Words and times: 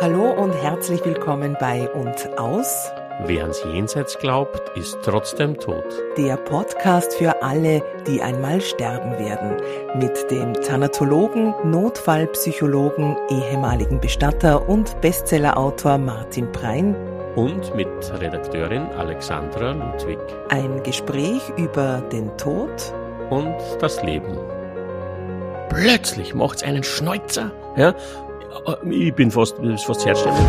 Hallo 0.00 0.30
und 0.30 0.54
herzlich 0.54 1.04
willkommen 1.04 1.58
bei 1.60 1.86
Und 1.90 2.38
Aus. 2.38 2.90
Wer 3.26 3.42
ans 3.42 3.62
Jenseits 3.64 4.16
glaubt, 4.16 4.74
ist 4.74 4.96
trotzdem 5.02 5.58
tot. 5.58 5.84
Der 6.16 6.38
Podcast 6.38 7.12
für 7.12 7.42
alle, 7.42 7.82
die 8.06 8.22
einmal 8.22 8.62
sterben 8.62 9.18
werden. 9.18 9.58
Mit 9.96 10.30
dem 10.30 10.54
Thanatologen, 10.54 11.54
Notfallpsychologen, 11.64 13.14
ehemaligen 13.28 14.00
Bestatter 14.00 14.66
und 14.70 14.98
Bestsellerautor 15.02 15.98
Martin 15.98 16.50
Prein. 16.50 16.96
Und 17.36 17.74
mit 17.74 17.88
Redakteurin 18.18 18.86
Alexandra 18.96 19.72
Ludwig. 19.72 20.18
Ein 20.48 20.82
Gespräch 20.82 21.42
über 21.58 22.00
den 22.10 22.34
Tod 22.38 22.94
und 23.28 23.54
das 23.80 24.02
Leben. 24.02 24.38
Plötzlich 25.68 26.34
macht's 26.34 26.62
einen 26.62 26.84
Schnäuzer, 26.84 27.52
ja, 27.76 27.94
ich 28.90 29.14
bin 29.14 29.30
fast, 29.30 29.56
fast 29.84 30.04
herstellend. 30.06 30.40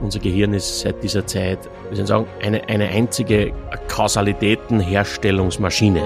Unser 0.00 0.18
Gehirn 0.18 0.54
ist 0.54 0.80
seit 0.80 1.00
dieser 1.02 1.26
Zeit, 1.26 1.58
wie 1.88 1.96
soll 1.96 2.04
ich 2.04 2.08
sagen, 2.08 2.26
eine, 2.42 2.66
eine 2.68 2.88
einzige 2.88 3.52
Kausalitätenherstellungsmaschine. 3.88 6.02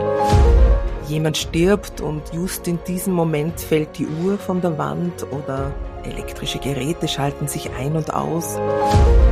Jemand 1.09 1.37
stirbt 1.39 2.01
und 2.01 2.23
just 2.33 2.69
in 2.69 2.79
diesem 2.87 3.15
Moment 3.15 3.61
fällt 3.61 3.99
die 3.99 4.07
Uhr 4.07 4.39
von 4.39 4.61
der 4.61 4.77
Wand 4.77 5.27
oder 5.31 5.73
elektrische 6.05 6.59
Geräte 6.59 7.09
schalten 7.09 7.49
sich 7.49 7.71
ein 7.79 7.97
und 7.97 8.13
aus. 8.13 8.59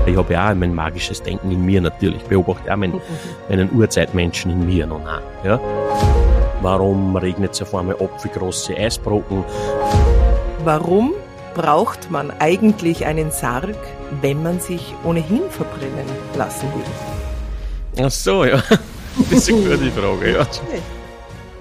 Ich 0.07 0.17
habe 0.17 0.33
ja 0.33 0.51
auch 0.51 0.55
mein 0.55 0.75
magisches 0.75 1.23
Denken 1.23 1.51
in 1.51 1.65
mir 1.65 1.81
natürlich. 1.81 2.23
Ich 2.23 2.29
beobachte 2.29 2.73
auch 2.73 2.77
meinen, 2.77 3.01
meinen 3.49 3.71
Urzeitmenschen 3.73 4.51
in 4.51 4.67
mir 4.67 4.87
noch. 4.87 5.01
Auch, 5.01 5.45
ja? 5.45 5.61
Warum 6.63 7.15
regnet 7.17 7.53
es 7.53 7.63
auf 7.63 7.75
einmal 7.75 7.97
ab 7.97 8.25
wie 8.25 8.29
große 8.29 8.77
Eisbrocken? 8.77 9.45
Warum 10.65 11.13
braucht 11.57 12.11
man 12.11 12.31
eigentlich 12.33 13.07
einen 13.07 13.31
Sarg, 13.31 13.79
wenn 14.21 14.43
man 14.43 14.61
sich 14.61 14.93
ohnehin 15.05 15.41
verbrennen 15.49 16.05
lassen 16.37 16.69
will? 16.75 18.05
Ach 18.05 18.11
so, 18.11 18.45
ja. 18.45 18.63
Das 19.31 19.49
ist 19.49 19.49
eine 19.49 19.63
gute 19.63 19.91
Frage, 19.93 20.33
ja. 20.35 20.47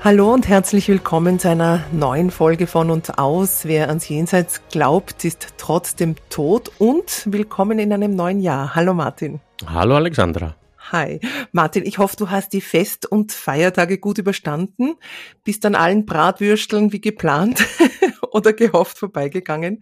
Hallo 0.03 0.33
und 0.33 0.49
herzlich 0.49 0.89
willkommen 0.89 1.39
zu 1.39 1.49
einer 1.49 1.85
neuen 1.93 2.29
Folge 2.29 2.67
von 2.67 2.91
und 2.91 3.17
aus. 3.17 3.61
Wer 3.63 3.87
ans 3.87 4.09
Jenseits 4.09 4.61
glaubt, 4.69 5.23
ist 5.23 5.53
trotzdem 5.55 6.15
tot 6.29 6.69
und 6.77 7.23
willkommen 7.27 7.79
in 7.79 7.93
einem 7.93 8.13
neuen 8.13 8.41
Jahr. 8.41 8.75
Hallo 8.75 8.93
Martin. 8.93 9.39
Hallo 9.65 9.95
Alexandra. 9.95 10.55
Hi. 10.91 11.19
Martin, 11.51 11.85
ich 11.85 11.97
hoffe, 11.97 12.15
du 12.17 12.29
hast 12.29 12.53
die 12.53 12.61
Fest- 12.61 13.05
und 13.05 13.31
Feiertage 13.31 13.97
gut 13.97 14.17
überstanden, 14.17 14.95
bist 15.43 15.65
an 15.65 15.75
allen 15.75 16.05
Bratwürsteln 16.05 16.91
wie 16.91 17.01
geplant 17.01 17.65
oder 18.35 18.51
gehofft 18.51 18.97
vorbeigegangen 18.97 19.81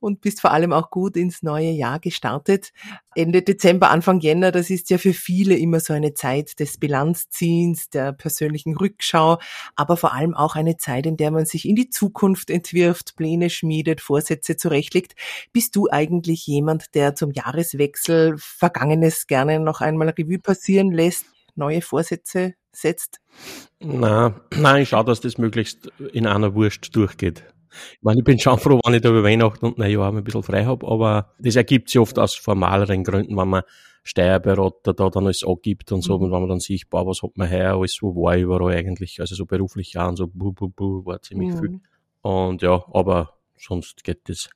und 0.00 0.20
bist 0.20 0.40
vor 0.40 0.50
allem 0.50 0.72
auch 0.72 0.90
gut 0.90 1.16
ins 1.16 1.44
neue 1.44 1.70
Jahr 1.70 2.00
gestartet. 2.00 2.72
Ende 3.14 3.42
Dezember, 3.42 3.90
Anfang 3.90 4.18
Jänner, 4.18 4.50
das 4.50 4.70
ist 4.70 4.90
ja 4.90 4.98
für 4.98 5.12
viele 5.12 5.56
immer 5.56 5.78
so 5.78 5.92
eine 5.92 6.12
Zeit 6.12 6.58
des 6.58 6.78
Bilanzziehens, 6.78 7.90
der 7.90 8.12
persönlichen 8.12 8.76
Rückschau, 8.76 9.38
aber 9.76 9.96
vor 9.96 10.12
allem 10.14 10.34
auch 10.34 10.56
eine 10.56 10.76
Zeit, 10.78 11.06
in 11.06 11.16
der 11.16 11.30
man 11.30 11.46
sich 11.46 11.68
in 11.68 11.76
die 11.76 11.90
Zukunft 11.90 12.50
entwirft, 12.50 13.14
Pläne 13.14 13.50
schmiedet, 13.50 14.00
Vorsätze 14.00 14.56
zurechtlegt. 14.56 15.14
Bist 15.52 15.76
du 15.76 15.88
eigentlich 15.88 16.44
jemand, 16.48 16.96
der 16.96 17.14
zum 17.14 17.30
Jahreswechsel 17.30 18.34
Vergangenes 18.36 19.28
gerne 19.28 19.60
noch 19.60 19.80
einmal 19.80 20.08
Revue 20.08 20.40
passieren 20.40 20.90
lässt, 20.90 21.26
neue 21.54 21.82
Vorsätze 21.82 22.54
setzt? 22.72 23.20
Na, 23.78 24.40
nein, 24.50 24.82
ich 24.82 24.88
schaue, 24.88 25.04
dass 25.04 25.20
das 25.20 25.38
möglichst 25.38 25.92
in 26.12 26.26
einer 26.26 26.54
Wurst 26.56 26.96
durchgeht. 26.96 27.44
Ich 27.94 28.02
meine, 28.02 28.20
ich 28.20 28.24
bin 28.24 28.38
schon 28.38 28.58
froh, 28.58 28.80
wenn 28.84 28.94
ich 28.94 29.00
da 29.00 29.10
über 29.10 29.24
Weihnachten 29.24 29.66
und 29.66 29.78
Neujahr 29.78 30.12
ein 30.12 30.24
bisschen 30.24 30.42
frei 30.42 30.64
habe, 30.64 30.86
aber 30.86 31.34
das 31.38 31.56
ergibt 31.56 31.88
sich 31.88 32.00
oft 32.00 32.18
aus 32.18 32.34
formaleren 32.34 33.04
Gründen, 33.04 33.36
wenn 33.36 33.48
man 33.48 33.62
Steuerberater 34.04 34.94
da 34.94 35.10
dann 35.10 35.26
alles 35.26 35.44
angibt 35.44 35.92
und 35.92 36.02
so, 36.02 36.18
mhm. 36.18 36.24
und 36.24 36.32
wenn 36.32 36.40
man 36.40 36.48
dann 36.48 36.60
sieht, 36.60 36.90
boah, 36.90 37.06
was 37.06 37.22
hat 37.22 37.36
man 37.36 37.48
her, 37.48 37.74
alles, 37.74 37.98
wo 38.02 38.14
war 38.14 38.36
ich 38.36 38.42
überall 38.42 38.74
eigentlich, 38.74 39.20
also 39.20 39.34
so 39.34 39.46
beruflich 39.46 39.92
ja 39.92 40.08
und 40.08 40.16
so, 40.16 40.26
buh, 40.26 40.52
buh, 40.52 40.68
buh, 40.68 41.04
war 41.04 41.22
ziemlich 41.22 41.54
mhm. 41.54 41.58
viel. 41.58 41.80
Und 42.22 42.62
ja, 42.62 42.84
aber 42.92 43.34
sonst 43.56 44.02
geht 44.04 44.28
das. 44.28 44.50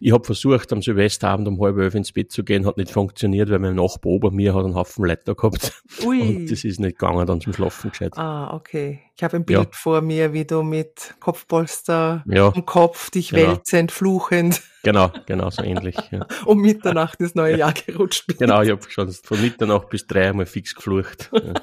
Ich 0.00 0.12
habe 0.12 0.24
versucht, 0.24 0.72
am 0.72 0.82
Silvesterabend 0.82 1.48
um 1.48 1.60
halb 1.60 1.78
elf 1.78 1.94
ins 1.94 2.12
Bett 2.12 2.32
zu 2.32 2.44
gehen, 2.44 2.66
hat 2.66 2.76
nicht 2.76 2.90
funktioniert, 2.90 3.50
weil 3.50 3.58
mein 3.58 3.74
Nachbar 3.74 4.12
ober 4.12 4.30
mir 4.30 4.54
hat 4.54 4.64
einen 4.64 4.74
Haufen 4.74 5.04
Leiter 5.04 5.34
gehabt. 5.34 5.82
Ui. 6.04 6.20
Und 6.36 6.50
das 6.50 6.64
ist 6.64 6.80
nicht 6.80 6.98
gegangen 6.98 7.26
dann 7.26 7.40
zum 7.40 7.52
Schlafen 7.52 7.90
gescheit. 7.90 8.16
Ah, 8.16 8.54
okay. 8.54 9.00
Ich 9.16 9.24
habe 9.24 9.36
ein 9.36 9.44
Bild 9.44 9.58
ja. 9.58 9.68
vor 9.72 10.00
mir, 10.00 10.32
wie 10.32 10.44
du 10.44 10.62
mit 10.62 11.14
Kopfpolster 11.20 12.24
ja. 12.26 12.52
am 12.54 12.64
Kopf 12.66 13.10
dich 13.10 13.30
genau. 13.30 13.48
wälzend, 13.48 13.90
fluchend. 13.90 14.62
Genau, 14.84 15.10
genau, 15.26 15.50
so 15.50 15.62
ähnlich. 15.62 15.96
Ja. 16.10 16.26
um 16.46 16.60
Mitternacht 16.60 17.20
ins 17.20 17.34
neue 17.34 17.58
Jahr 17.58 17.72
gerutscht 17.72 18.26
bist. 18.26 18.38
Genau, 18.38 18.62
ich 18.62 18.70
habe 18.70 18.80
schon 18.88 19.10
von 19.10 19.40
Mitternacht 19.40 19.88
bis 19.88 20.06
drei 20.06 20.28
einmal 20.28 20.46
fix 20.46 20.74
geflucht. 20.74 21.30
Ja. 21.38 21.54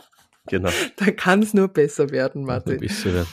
Genau. 0.48 0.70
Da 0.98 1.10
kann 1.10 1.42
es 1.42 1.56
nur 1.56 1.68
besser 1.68 2.12
werden, 2.12 2.44
Martin. 2.44 2.80
Besser 2.80 3.14
werden. 3.14 3.28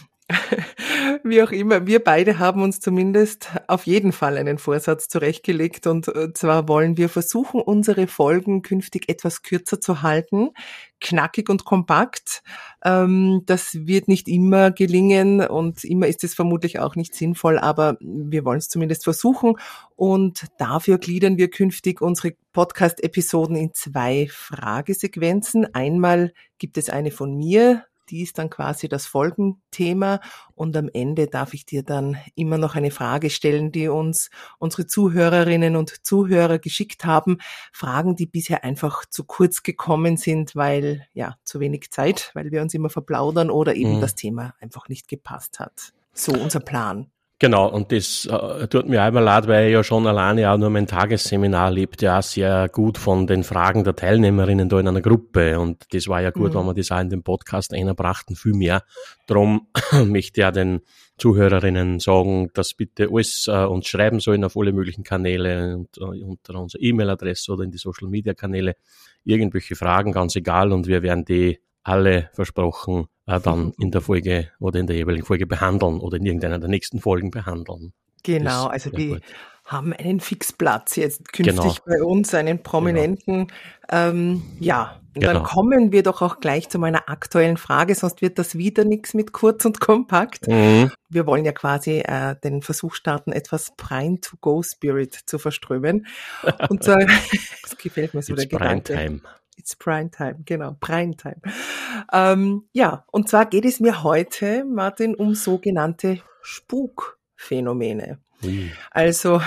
Wie 1.25 1.41
auch 1.41 1.53
immer, 1.53 1.87
wir 1.87 2.03
beide 2.03 2.41
haben 2.41 2.62
uns 2.62 2.81
zumindest 2.81 3.50
auf 3.69 3.87
jeden 3.87 4.10
Fall 4.10 4.37
einen 4.37 4.59
Vorsatz 4.59 5.09
zurechtgelegt 5.09 5.87
und 5.87 6.09
äh, 6.09 6.33
zwar 6.33 6.66
wollen 6.66 6.97
wir 6.97 7.09
versuchen, 7.09 7.60
unsere 7.60 8.09
Folgen 8.09 8.62
künftig 8.62 9.09
etwas 9.09 9.43
kürzer 9.43 9.81
zu 9.81 10.03
halten, 10.03 10.50
knackig 11.00 11.49
und 11.49 11.65
kompakt. 11.65 12.43
Ähm, 12.84 13.43
das 13.47 13.87
wird 13.87 14.09
nicht 14.09 14.27
immer 14.27 14.72
gelingen 14.72 15.47
und 15.47 15.84
immer 15.84 16.09
ist 16.09 16.25
es 16.25 16.34
vermutlich 16.34 16.81
auch 16.81 16.97
nicht 16.97 17.15
sinnvoll, 17.15 17.59
aber 17.59 17.97
wir 18.00 18.44
wollen 18.44 18.59
es 18.59 18.69
zumindest 18.69 19.05
versuchen 19.05 19.55
und 19.94 20.47
dafür 20.59 20.99
gliedern 20.99 21.37
wir 21.37 21.50
künftig 21.50 22.00
unsere 22.00 22.32
Podcast-Episoden 22.53 23.55
in 23.55 23.72
zwei 23.75 24.27
Fragesequenzen. 24.28 25.72
Einmal 25.72 26.32
gibt 26.59 26.78
es 26.78 26.91
eine 26.91 27.12
von 27.12 27.37
mir, 27.37 27.84
die 28.12 28.23
ist 28.23 28.39
dann 28.39 28.50
quasi 28.50 28.89
das 28.89 29.06
Folgenthema 29.06 30.21
und 30.55 30.77
am 30.77 30.91
Ende 30.93 31.28
darf 31.28 31.55
ich 31.55 31.65
dir 31.65 31.83
dann 31.83 32.19
immer 32.34 32.59
noch 32.59 32.77
eine 32.77 32.91
Frage 32.91 33.31
stellen, 33.31 33.73
die 33.73 33.89
uns 33.89 34.28
unsere 34.59 34.87
Zuhörerinnen 34.87 35.77
und 35.77 36.05
Zuhörer 36.06 36.59
geschickt 36.59 37.06
haben. 37.06 37.39
Fragen, 37.73 38.15
die 38.15 38.27
bisher 38.27 38.65
einfach 38.65 39.06
zu 39.06 39.25
kurz 39.25 39.62
gekommen 39.62 40.19
sind, 40.19 40.55
weil 40.55 41.06
ja, 41.15 41.39
zu 41.43 41.59
wenig 41.59 41.91
Zeit, 41.91 42.31
weil 42.34 42.53
wir 42.53 42.61
uns 42.61 42.75
immer 42.75 42.91
verplaudern 42.91 43.50
oder 43.50 43.75
eben 43.75 43.97
mhm. 43.97 44.00
das 44.03 44.15
Thema 44.15 44.55
einfach 44.61 44.91
nicht 44.91 45.09
gepasst 45.09 45.59
hat. 45.59 45.94
So 46.12 46.33
unser 46.33 46.61
Plan. 46.61 47.11
Genau, 47.42 47.66
und 47.69 47.91
das 47.91 48.25
äh, 48.26 48.69
tut 48.69 48.88
mir 48.88 49.03
einmal 49.03 49.25
leid, 49.25 49.48
weil 49.48 49.66
ich 49.66 49.72
ja 49.72 49.82
schon 49.82 50.06
alleine 50.06 50.48
auch 50.48 50.58
nur 50.58 50.70
mein 50.70 50.86
Tagesseminar 50.86 51.72
lebt, 51.72 52.00
ja 52.00 52.20
auch 52.20 52.22
sehr 52.22 52.69
gut 52.69 52.98
von 52.98 53.26
den 53.26 53.42
Fragen 53.42 53.82
der 53.82 53.97
Teilnehmerinnen 53.97 54.69
da 54.69 54.78
in 54.78 54.86
einer 54.86 55.00
Gruppe. 55.00 55.58
Und 55.58 55.92
das 55.92 56.06
war 56.06 56.22
ja 56.22 56.31
gut, 56.31 56.54
mhm. 56.54 56.58
wenn 56.58 56.66
wir 56.66 56.75
das 56.75 56.92
auch 56.92 57.00
in 57.00 57.10
den 57.10 57.25
Podcast 57.25 57.75
einbrachten, 57.75 58.36
viel 58.36 58.54
mehr. 58.54 58.84
Darum 59.26 59.66
möchte 60.06 60.41
ich 60.41 60.44
ja 60.44 60.52
den 60.52 60.82
Zuhörerinnen 61.19 61.98
sagen, 61.98 62.52
dass 62.54 62.75
bitte 62.75 63.08
alles 63.10 63.48
äh, 63.48 63.64
uns 63.64 63.88
schreiben 63.88 64.20
sollen 64.20 64.44
auf 64.44 64.56
alle 64.56 64.72
möglichen 64.72 65.02
Kanäle 65.02 65.75
und 65.78 65.98
äh, 65.98 66.22
unter 66.22 66.54
unserer 66.60 66.81
E-Mail-Adresse 66.81 67.54
oder 67.54 67.64
in 67.64 67.72
die 67.72 67.78
Social-Media-Kanäle. 67.78 68.76
Irgendwelche 69.25 69.75
Fragen, 69.75 70.12
ganz 70.12 70.36
egal, 70.36 70.70
und 70.70 70.86
wir 70.86 71.02
werden 71.02 71.25
die 71.25 71.58
alle 71.82 72.31
versprochen 72.34 73.08
äh, 73.27 73.41
dann 73.41 73.72
in 73.78 73.91
der 73.91 74.00
Folge 74.00 74.50
oder 74.59 74.81
in 74.81 74.87
der 74.87 74.97
jeweiligen 74.97 75.25
Folge 75.25 75.47
behandeln 75.47 76.00
oder 76.00 76.16
in 76.16 76.27
irgendeiner 76.27 76.59
der 76.59 76.69
nächsten 76.69 77.00
Folgen 77.00 77.31
behandeln. 77.31 77.93
Genau, 78.22 78.66
also 78.66 78.91
die 78.91 79.09
gut. 79.09 79.22
haben 79.65 79.93
einen 79.93 80.21
Fixplatz 80.21 80.97
jetzt 80.97 81.32
künftig 81.32 81.56
genau. 81.56 81.75
bei 81.87 82.03
uns, 82.03 82.34
einen 82.34 82.62
prominenten. 82.62 83.49
Genau. 83.49 83.53
Ähm, 83.91 84.43
ja, 84.61 85.00
und 85.15 85.21
genau. 85.21 85.32
dann 85.34 85.43
kommen 85.43 85.93
wir 85.93 86.03
doch 86.03 86.22
auch 86.22 86.41
gleich 86.41 86.71
zu 86.71 86.78
meiner 86.78 87.11
aktuellen 87.11 87.59
Frage, 87.59 87.94
sonst 87.94 88.22
wird 88.22 88.38
das 88.38 88.56
wieder 88.56 88.84
nichts 88.84 89.12
mit 89.12 89.32
kurz 89.32 89.65
und 89.66 89.78
kompakt. 89.78 90.49
Mhm. 90.49 90.91
Wir 91.11 91.27
wollen 91.27 91.44
ja 91.44 91.53
quasi 91.53 91.99
äh, 91.99 92.34
den 92.43 92.62
Versuch 92.62 92.94
starten, 92.94 93.32
etwas 93.32 93.75
Prime-to-Go-Spirit 93.77 95.14
zu 95.26 95.38
verströmen. 95.38 96.06
Und 96.70 96.82
zwar, 96.82 96.99
das 97.62 97.76
gefällt 97.76 98.14
mir 98.14 98.23
so 98.23 98.32
It's 98.32 98.49
der 98.49 98.58
Gedanke. 98.58 98.94
Time. 98.94 99.20
It's 99.56 99.76
Prime 99.76 100.10
Time, 100.10 100.38
genau, 100.44 100.76
Prime 100.81 101.16
Time. 101.16 101.40
Ähm, 102.12 102.69
ja, 102.72 103.04
und 103.12 103.28
zwar 103.28 103.46
geht 103.46 103.64
es 103.64 103.81
mir 103.81 104.02
heute, 104.02 104.64
Martin, 104.64 105.14
um 105.14 105.34
sogenannte 105.34 106.20
Spukphänomene. 106.43 108.19
Also 108.90 109.40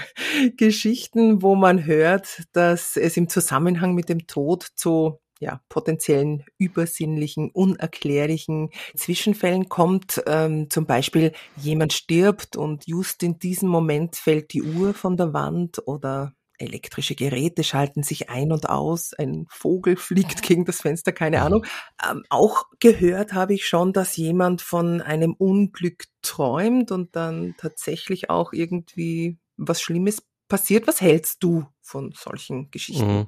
Geschichten, 0.56 1.42
wo 1.42 1.54
man 1.54 1.84
hört, 1.84 2.44
dass 2.52 2.96
es 2.96 3.16
im 3.16 3.28
Zusammenhang 3.28 3.94
mit 3.94 4.08
dem 4.08 4.26
Tod 4.26 4.66
zu 4.74 5.18
ja, 5.38 5.60
potenziellen 5.68 6.44
übersinnlichen, 6.56 7.50
unerklärlichen 7.50 8.70
Zwischenfällen 8.94 9.68
kommt. 9.68 10.22
Ähm, 10.26 10.70
zum 10.70 10.86
Beispiel 10.86 11.32
jemand 11.56 11.92
stirbt 11.92 12.56
und 12.56 12.86
just 12.86 13.22
in 13.22 13.38
diesem 13.38 13.68
Moment 13.68 14.16
fällt 14.16 14.52
die 14.52 14.62
Uhr 14.62 14.94
von 14.94 15.16
der 15.16 15.34
Wand 15.34 15.86
oder 15.86 16.32
elektrische 16.58 17.14
Geräte 17.14 17.64
schalten 17.64 18.02
sich 18.02 18.30
ein 18.30 18.52
und 18.52 18.68
aus, 18.68 19.12
ein 19.14 19.46
Vogel 19.48 19.96
fliegt 19.96 20.42
gegen 20.42 20.64
das 20.64 20.80
Fenster, 20.80 21.12
keine 21.12 21.42
Ahnung. 21.42 21.64
Ähm, 22.08 22.24
auch 22.30 22.64
gehört 22.80 23.32
habe 23.32 23.54
ich 23.54 23.66
schon, 23.66 23.92
dass 23.92 24.16
jemand 24.16 24.62
von 24.62 25.00
einem 25.00 25.34
Unglück 25.34 26.04
träumt 26.22 26.90
und 26.92 27.16
dann 27.16 27.54
tatsächlich 27.58 28.30
auch 28.30 28.52
irgendwie 28.52 29.38
was 29.56 29.80
Schlimmes 29.80 30.22
passiert. 30.48 30.86
Was 30.86 31.00
hältst 31.00 31.42
du 31.42 31.66
von 31.80 32.12
solchen 32.12 32.70
Geschichten? 32.70 33.18
Mhm. 33.18 33.26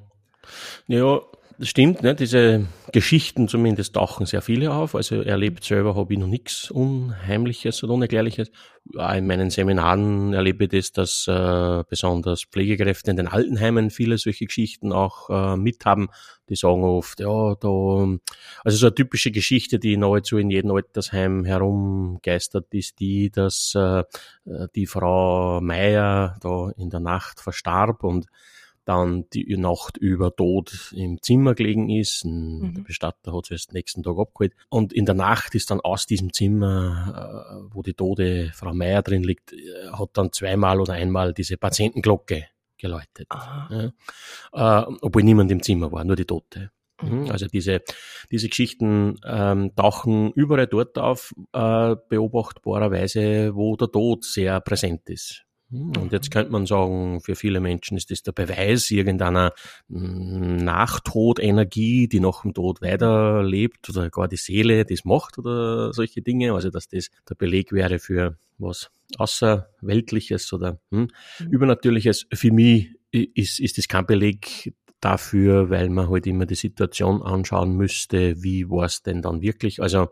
Ja, 0.86 1.20
stimmt, 1.60 2.02
ne? 2.02 2.14
diese 2.14 2.66
Geschichten 2.92 3.48
zumindest 3.48 3.94
tauchen 3.94 4.26
sehr 4.26 4.42
viele 4.42 4.72
auf. 4.72 4.94
Also 4.94 5.22
erlebt 5.22 5.64
selber 5.64 5.94
habe 5.96 6.12
ich 6.12 6.18
noch 6.18 6.26
nichts 6.26 6.70
Unheimliches 6.70 7.82
oder 7.82 7.94
Unerklärliches. 7.94 8.50
In 8.94 9.26
meinen 9.26 9.50
Seminaren 9.50 10.32
erlebe 10.32 10.64
ich 10.64 10.70
das, 10.70 10.92
dass 10.92 11.26
äh, 11.26 11.84
besonders 11.88 12.44
Pflegekräfte 12.44 13.10
in 13.10 13.16
den 13.16 13.28
Altenheimen 13.28 13.90
viele 13.90 14.18
solche 14.18 14.46
Geschichten 14.46 14.92
auch 14.92 15.28
äh, 15.30 15.56
mithaben. 15.56 16.08
Die 16.48 16.56
sagen 16.56 16.82
oft, 16.82 17.20
ja, 17.20 17.54
da, 17.56 18.16
also 18.64 18.78
so 18.78 18.86
eine 18.86 18.94
typische 18.94 19.30
Geschichte, 19.30 19.78
die 19.78 19.96
nahezu 19.96 20.38
in 20.38 20.50
jedem 20.50 20.70
Altersheim 20.70 21.44
herumgeistert, 21.44 22.72
ist 22.72 23.00
die, 23.00 23.30
dass 23.30 23.74
äh, 23.74 24.04
die 24.74 24.86
Frau 24.86 25.60
Meier 25.60 26.36
da 26.40 26.70
in 26.76 26.88
der 26.88 27.00
Nacht 27.00 27.40
verstarb 27.40 28.02
und 28.04 28.26
dann 28.88 29.28
die 29.34 29.54
Nacht 29.58 29.98
über 29.98 30.34
tot 30.34 30.92
im 30.96 31.20
Zimmer 31.20 31.54
gelegen 31.54 31.90
ist. 31.90 32.24
Mhm. 32.24 32.72
Der 32.74 32.82
Bestatter 32.82 33.34
hat 33.34 33.44
sie 33.44 33.54
erst 33.54 33.74
nächsten 33.74 34.02
Tag 34.02 34.18
abgeholt. 34.18 34.54
Und 34.70 34.94
in 34.94 35.04
der 35.04 35.14
Nacht 35.14 35.54
ist 35.54 35.70
dann 35.70 35.80
aus 35.80 36.06
diesem 36.06 36.32
Zimmer, 36.32 37.44
äh, 37.50 37.74
wo 37.74 37.82
die 37.82 37.92
tote 37.92 38.50
Frau 38.54 38.72
Meier 38.72 39.02
drin 39.02 39.22
liegt, 39.22 39.52
äh, 39.52 39.90
hat 39.92 40.10
dann 40.14 40.32
zweimal 40.32 40.80
oder 40.80 40.94
einmal 40.94 41.34
diese 41.34 41.58
Patientenglocke 41.58 42.46
geläutet. 42.78 43.28
Ja. 43.30 43.92
Äh, 44.52 44.86
obwohl 45.02 45.22
niemand 45.22 45.50
im 45.50 45.62
Zimmer 45.62 45.92
war, 45.92 46.04
nur 46.04 46.16
die 46.16 46.24
Tote. 46.24 46.70
Mhm. 47.02 47.24
mhm. 47.24 47.30
Also 47.30 47.46
diese, 47.46 47.82
diese 48.30 48.48
Geschichten 48.48 49.20
ähm, 49.26 49.72
tauchen 49.76 50.32
überall 50.32 50.66
dort 50.66 50.96
auf, 50.98 51.34
äh, 51.52 51.94
beobachtbarerweise, 52.08 53.54
wo 53.54 53.76
der 53.76 53.92
Tod 53.92 54.24
sehr 54.24 54.60
präsent 54.60 55.10
ist. 55.10 55.44
Und 55.70 56.12
jetzt 56.12 56.30
könnte 56.30 56.50
man 56.50 56.64
sagen, 56.64 57.20
für 57.20 57.36
viele 57.36 57.60
Menschen 57.60 57.98
ist 57.98 58.10
das 58.10 58.22
der 58.22 58.32
Beweis 58.32 58.90
irgendeiner 58.90 59.52
hm, 59.90 60.56
Nachtodenergie, 60.56 62.08
die 62.08 62.20
nach 62.20 62.42
dem 62.42 62.54
Tod 62.54 62.80
weiterlebt 62.80 63.88
oder 63.90 64.08
gar 64.08 64.28
die 64.28 64.36
Seele 64.36 64.86
das 64.86 65.04
macht 65.04 65.36
oder 65.36 65.92
solche 65.92 66.22
Dinge. 66.22 66.54
Also 66.54 66.70
dass 66.70 66.88
das 66.88 67.10
der 67.28 67.34
Beleg 67.34 67.72
wäre 67.72 67.98
für 67.98 68.38
was 68.56 68.90
Außerweltliches 69.18 70.52
oder 70.54 70.80
hm, 70.90 71.08
mhm. 71.38 71.50
Übernatürliches. 71.50 72.26
Für 72.32 72.50
mich 72.50 72.88
ist, 73.10 73.60
ist 73.60 73.76
das 73.76 73.88
kein 73.88 74.06
Beleg 74.06 74.74
dafür, 75.00 75.68
weil 75.68 75.90
man 75.90 76.08
halt 76.08 76.26
immer 76.26 76.46
die 76.46 76.54
Situation 76.54 77.22
anschauen 77.22 77.76
müsste, 77.76 78.42
wie 78.42 78.70
war 78.70 78.86
es 78.86 79.02
denn 79.02 79.20
dann 79.22 79.42
wirklich. 79.42 79.82
Also. 79.82 80.08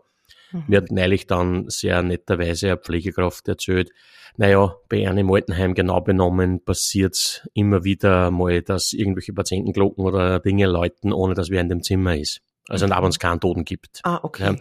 Mir 0.67 0.77
hat 0.77 0.91
neulich 0.91 1.27
dann 1.27 1.69
sehr 1.69 2.01
netterweise 2.03 2.67
eine 2.67 2.77
Pflegekraft 2.77 3.47
erzählt, 3.47 3.91
naja, 4.37 4.75
bei 4.87 5.09
einem 5.09 5.31
Altenheim 5.31 5.73
genau 5.73 5.99
benommen 6.01 6.63
passiert's 6.63 7.47
immer 7.53 7.83
wieder 7.83 8.29
mal, 8.29 8.61
dass 8.61 8.93
irgendwelche 8.93 9.33
Patientenglocken 9.33 10.05
oder 10.05 10.39
Dinge 10.39 10.67
läuten, 10.67 11.11
ohne 11.11 11.33
dass 11.33 11.49
wer 11.49 11.61
in 11.61 11.69
dem 11.69 11.81
Zimmer 11.81 12.15
ist. 12.15 12.41
Also 12.67 12.85
mhm. 12.85 12.91
wenn 12.91 13.05
es 13.05 13.19
keinen 13.19 13.39
Toten 13.39 13.65
gibt. 13.65 13.99
Ah, 14.03 14.19
okay. 14.21 14.43
Ja, 14.43 14.55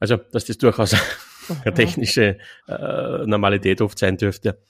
also, 0.00 0.16
dass 0.16 0.46
das 0.46 0.58
durchaus 0.58 0.94
eine 1.64 1.74
technische 1.74 2.38
äh, 2.66 3.26
Normalität 3.26 3.80
oft 3.80 3.98
sein 3.98 4.16
dürfte. 4.16 4.60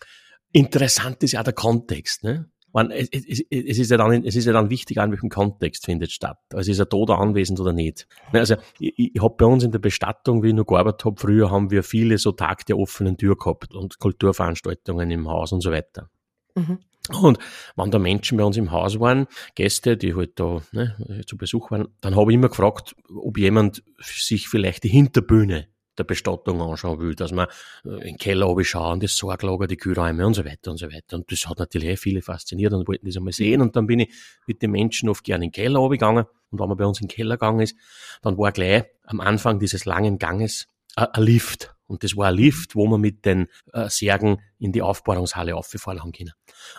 Interessant 0.53 1.23
ist 1.23 1.33
ja 1.33 1.43
der 1.43 1.55
Kontext. 1.55 2.23
Ne? 2.23 2.51
Man, 2.75 2.91
es, 2.91 3.09
es, 3.11 3.41
es, 3.50 3.79
ist 3.79 3.91
ja 3.91 3.97
dann, 3.97 4.25
es 4.25 4.35
ist 4.35 4.47
ja 4.47 4.53
dann 4.53 4.69
wichtig, 4.69 4.99
an 4.99 5.12
welchem 5.12 5.29
Kontext 5.29 5.85
findet 5.85 6.11
statt. 6.11 6.38
Also 6.53 6.73
ist 6.73 6.81
er 6.81 6.88
tot 6.88 7.11
anwesend 7.11 7.61
oder 7.61 7.73
nicht. 7.73 8.09
Also 8.32 8.56
ich, 8.81 9.15
ich 9.15 9.23
habe 9.23 9.35
bei 9.38 9.47
uns 9.47 9.62
in 9.62 9.71
der 9.71 9.79
Bestattung, 9.79 10.43
wie 10.43 10.49
ich 10.49 10.55
noch 10.55 10.67
gearbeitet 10.67 11.05
habe, 11.05 11.21
früher 11.21 11.50
haben 11.53 11.71
wir 11.71 11.85
viele 11.85 12.19
so 12.19 12.32
Tag 12.32 12.67
der 12.67 12.76
offenen 12.76 13.17
Tür 13.17 13.37
gehabt 13.37 13.75
und 13.75 14.00
Kulturveranstaltungen 14.00 15.09
im 15.12 15.29
Haus 15.29 15.53
und 15.53 15.61
so 15.61 15.71
weiter. 15.71 16.11
Mhm. 16.56 16.81
Und 17.23 17.38
wenn 17.76 17.91
da 17.91 17.99
Menschen 17.99 18.38
bei 18.38 18.44
uns 18.44 18.56
im 18.56 18.73
Haus 18.73 18.99
waren, 18.99 19.27
Gäste, 19.55 19.97
die 19.97 20.17
halt 20.17 20.41
da 20.41 20.62
ne, 20.73 20.97
zu 21.27 21.37
Besuch 21.37 21.70
waren, 21.70 21.88
dann 22.00 22.17
habe 22.17 22.32
ich 22.32 22.35
immer 22.35 22.49
gefragt, 22.49 22.97
ob 23.15 23.38
jemand 23.38 23.85
sich 24.00 24.49
vielleicht 24.49 24.82
die 24.85 24.88
Hinterbühne 24.88 25.69
der 25.99 26.05
Bestattung 26.05 26.61
anschauen 26.61 27.00
will, 27.00 27.14
dass 27.14 27.32
man 27.32 27.46
äh, 27.85 27.91
in 27.91 28.00
den 28.00 28.17
Keller 28.17 28.55
schauen, 28.64 29.00
das 29.00 29.17
Sorglager, 29.17 29.67
die 29.67 29.76
Kühlräume 29.76 30.26
und 30.26 30.35
so 30.35 30.44
weiter 30.44 30.70
und 30.70 30.79
so 30.79 30.87
weiter. 30.87 31.17
Und 31.17 31.31
das 31.31 31.46
hat 31.46 31.58
natürlich 31.58 31.99
viele 32.00 32.23
fasziniert 32.23 32.73
und 32.73 32.87
wollten 32.88 33.06
das 33.06 33.17
einmal 33.17 33.32
sehen. 33.32 33.61
Und 33.61 33.76
dann 33.76 33.87
bin 33.87 34.00
ich 34.00 34.14
mit 34.46 34.62
den 34.62 34.70
Menschen 34.70 35.08
oft 35.08 35.25
gerne 35.25 35.44
in 35.44 35.50
den 35.50 35.55
Keller 35.55 35.88
gegangen. 35.88 36.25
Und 36.50 36.61
wenn 36.61 36.69
man 36.69 36.76
bei 36.76 36.87
uns 36.87 37.00
in 37.00 37.08
den 37.08 37.14
Keller 37.14 37.37
gegangen 37.37 37.61
ist, 37.61 37.76
dann 38.23 38.38
war 38.38 38.52
gleich 38.52 38.85
am 39.05 39.20
Anfang 39.20 39.58
dieses 39.58 39.85
langen 39.85 40.19
Ganges 40.19 40.67
ein 40.96 41.23
Lift. 41.23 41.75
Und 41.87 42.02
das 42.02 42.17
war 42.17 42.29
ein 42.29 42.37
Lift, 42.37 42.76
wo 42.76 42.87
man 42.87 43.00
mit 43.00 43.25
den 43.25 43.49
äh, 43.73 43.88
Särgen 43.88 44.41
in 44.58 44.73
die 44.73 44.82
Aufbahrungshalle 44.82 45.55
aufgefahren 45.55 46.00
haben 46.00 46.12
können. 46.12 46.32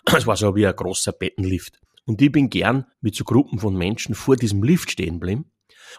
Es 0.16 0.26
war 0.26 0.36
so 0.36 0.56
wie 0.56 0.66
ein 0.66 0.76
großer 0.76 1.12
Bettenlift. 1.12 1.80
Und 2.06 2.22
ich 2.22 2.32
bin 2.32 2.50
gern 2.50 2.86
mit 3.02 3.16
so 3.16 3.24
Gruppen 3.24 3.60
von 3.60 3.76
Menschen 3.76 4.16
vor 4.16 4.36
diesem 4.36 4.64
Lift 4.64 4.92
stehen 4.92 5.20
geblieben 5.20 5.52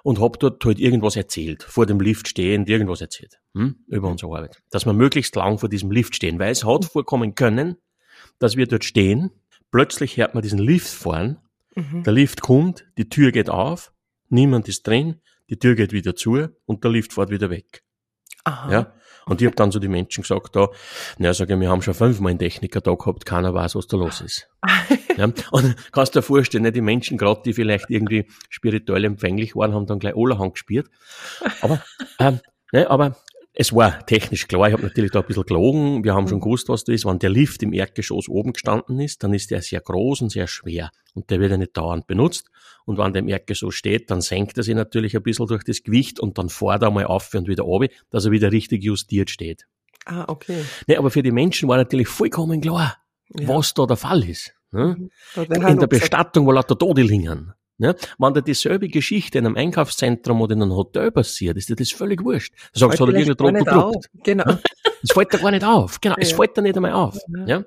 und 0.02 0.20
habe 0.20 0.38
dort 0.38 0.64
halt 0.64 0.78
irgendwas 0.78 1.16
erzählt, 1.16 1.62
vor 1.62 1.87
dem 1.87 2.00
Lift 2.00 2.28
stehend 2.28 2.69
irgendwas 2.69 3.00
erzählt 3.00 3.38
hm, 3.54 3.76
über 3.88 4.08
unsere 4.08 4.34
Arbeit. 4.37 4.62
Dass 4.70 4.87
wir 4.87 4.93
möglichst 4.93 5.34
lang 5.37 5.58
vor 5.58 5.69
diesem 5.69 5.90
Lift 5.90 6.14
stehen, 6.14 6.38
weil 6.38 6.52
es 6.52 6.64
hat 6.64 6.84
vorkommen 6.84 7.34
können, 7.34 7.76
dass 8.38 8.56
wir 8.56 8.66
dort 8.66 8.84
stehen, 8.84 9.31
plötzlich 9.70 10.16
hört 10.16 10.34
man 10.34 10.43
diesen 10.43 10.58
Lift 10.58 10.88
fahren, 10.88 11.38
mhm. 11.75 12.02
der 12.02 12.12
Lift 12.12 12.40
kommt, 12.40 12.87
die 12.98 13.08
Tür 13.08 13.32
geht 13.32 13.50
auf, 13.50 13.93
niemand 14.28 14.69
ist 14.69 14.87
drin, 14.87 15.20
die 15.48 15.58
Tür 15.58 15.75
geht 15.75 15.93
wieder 15.93 16.16
zu 16.16 16.49
und 16.64 16.84
der 16.84 16.90
Lift 16.90 17.12
fährt 17.12 17.31
wieder 17.31 17.50
weg. 17.50 17.82
Aha. 18.44 18.72
Ja? 18.72 18.94
Und 19.28 19.43
ich 19.43 19.46
habe 19.46 19.56
dann 19.56 19.73
so 19.73 19.81
die 19.81 19.88
Menschen 19.88 20.23
gesagt, 20.23 20.55
da, 20.55 20.69
na, 21.19 21.34
sage 21.34 21.55
ich, 21.55 21.61
wir 21.61 21.69
haben 21.69 21.82
schon 21.82 21.94
fünfmal 21.94 22.31
einen 22.31 22.38
Techniker 22.38 22.81
da 22.81 22.94
gehabt, 22.94 23.26
keiner 23.26 23.52
weiß, 23.52 23.75
was 23.75 23.88
da 23.88 23.96
los 23.96 24.20
ist. 24.20 24.49
ja? 25.17 25.25
Und 25.50 25.75
kannst 25.90 26.14
dir 26.14 26.23
vorstellen, 26.23 26.62
ne, 26.62 26.70
die 26.70 26.81
Menschen, 26.81 27.19
gerade 27.19 27.43
die 27.44 27.52
vielleicht 27.52 27.90
irgendwie 27.90 28.28
spirituell 28.49 29.05
empfänglich 29.05 29.56
waren, 29.56 29.75
haben 29.75 29.87
dann 29.87 29.99
gleich 29.99 30.14
Allerhand 30.17 30.55
gespielt. 30.55 30.88
Aber, 31.61 31.82
ähm, 32.20 32.40
ne, 32.73 32.88
aber 32.88 33.17
es 33.58 33.75
war 33.75 34.05
technisch 34.05 34.49
klar, 34.49 34.69
ich 34.69 34.75
habe 34.75 34.82
natürlich 34.82 35.12
da 35.12 35.20
ein 35.20 35.26
bisschen 35.26 35.44
gelogen. 35.44 36.05
Wir 36.05 36.14
haben 36.14 36.29
schon 36.29 36.38
mhm. 36.38 36.43
gewusst, 36.43 36.69
was 36.69 36.85
das 36.85 36.94
ist. 36.94 37.06
Wenn 37.06 37.19
der 37.19 37.31
Lift 37.31 37.62
im 37.62 37.73
Erdgeschoss 37.73 38.29
oben 38.29 38.53
gestanden 38.53 39.00
ist, 39.00 39.25
dann 39.25 39.32
ist 39.32 39.50
der 39.50 39.62
sehr 39.62 39.81
groß 39.81 40.20
und 40.20 40.31
sehr 40.31 40.47
schwer. 40.47 40.91
Und 41.14 41.31
der 41.31 41.41
wird 41.41 41.53
ja 41.53 41.56
nicht 41.56 41.75
dauernd 41.75 42.06
benutzt. 42.06 42.50
Und 42.85 42.99
wenn 42.99 43.14
der 43.14 43.23
im 43.23 43.29
Erdgeschoss 43.29 43.75
steht, 43.75 44.11
dann 44.11 44.20
senkt 44.20 44.58
er 44.58 44.62
sich 44.62 44.75
natürlich 44.75 45.17
ein 45.17 45.23
bisschen 45.23 45.47
durch 45.47 45.64
das 45.64 45.82
Gewicht 45.82 46.20
und 46.20 46.37
dann 46.37 46.50
fährt 46.50 46.82
er 46.82 46.91
mal 46.91 47.06
auf 47.06 47.32
und 47.32 47.49
wieder 47.49 47.62
runter, 47.62 47.93
dass 48.11 48.26
er 48.26 48.31
wieder 48.31 48.53
richtig 48.53 48.85
justiert 48.85 49.31
steht. 49.31 49.67
Ah, 50.05 50.26
okay. 50.29 50.62
Ne, 50.87 50.99
aber 50.99 51.11
für 51.11 51.23
die 51.23 51.32
Menschen 51.32 51.67
war 51.67 51.79
natürlich 51.79 52.09
vollkommen 52.09 52.61
klar, 52.61 52.99
ja. 53.31 53.49
was 53.49 53.73
da 53.73 53.87
der 53.87 53.97
Fall 53.97 54.23
ist. 54.28 54.54
Ne? 54.71 55.09
Mhm. 55.35 55.50
In 55.66 55.78
der 55.78 55.87
Bestattung, 55.87 56.47
wo 56.47 56.52
lauter 56.52 56.78
Tode 56.78 57.02
liegen. 57.02 57.54
Ja, 57.78 57.95
wenn 58.18 58.33
da 58.33 58.40
dieselbe 58.40 58.88
Geschichte 58.88 59.38
in 59.38 59.47
einem 59.47 59.56
Einkaufszentrum 59.56 60.40
oder 60.40 60.54
in 60.54 60.62
einem 60.62 60.73
Hotel 60.73 61.11
passiert, 61.11 61.59
ist 61.59 61.68
dir 61.68 61.76
das 61.76 61.90
völlig 61.90 62.25
wurscht. 62.25 62.54
Du 62.73 62.80
sagst, 62.80 63.00
hat 63.00 63.09
er 63.09 63.14
irgendein 63.14 63.37
Druck 63.37 63.64
gedruckt. 63.64 64.11
Genau. 64.25 64.59
Es 65.02 65.12
fällt 65.12 65.35
da 65.35 65.38
gar 65.38 65.50
nicht 65.50 65.64
auf. 65.64 66.00
Genau, 66.00 66.16
es 66.18 66.33
fällt 66.33 66.56
da 66.56 66.62
nicht 66.62 66.76
einmal 66.76 66.92
auf. 66.92 67.18
Ja. 67.47 67.64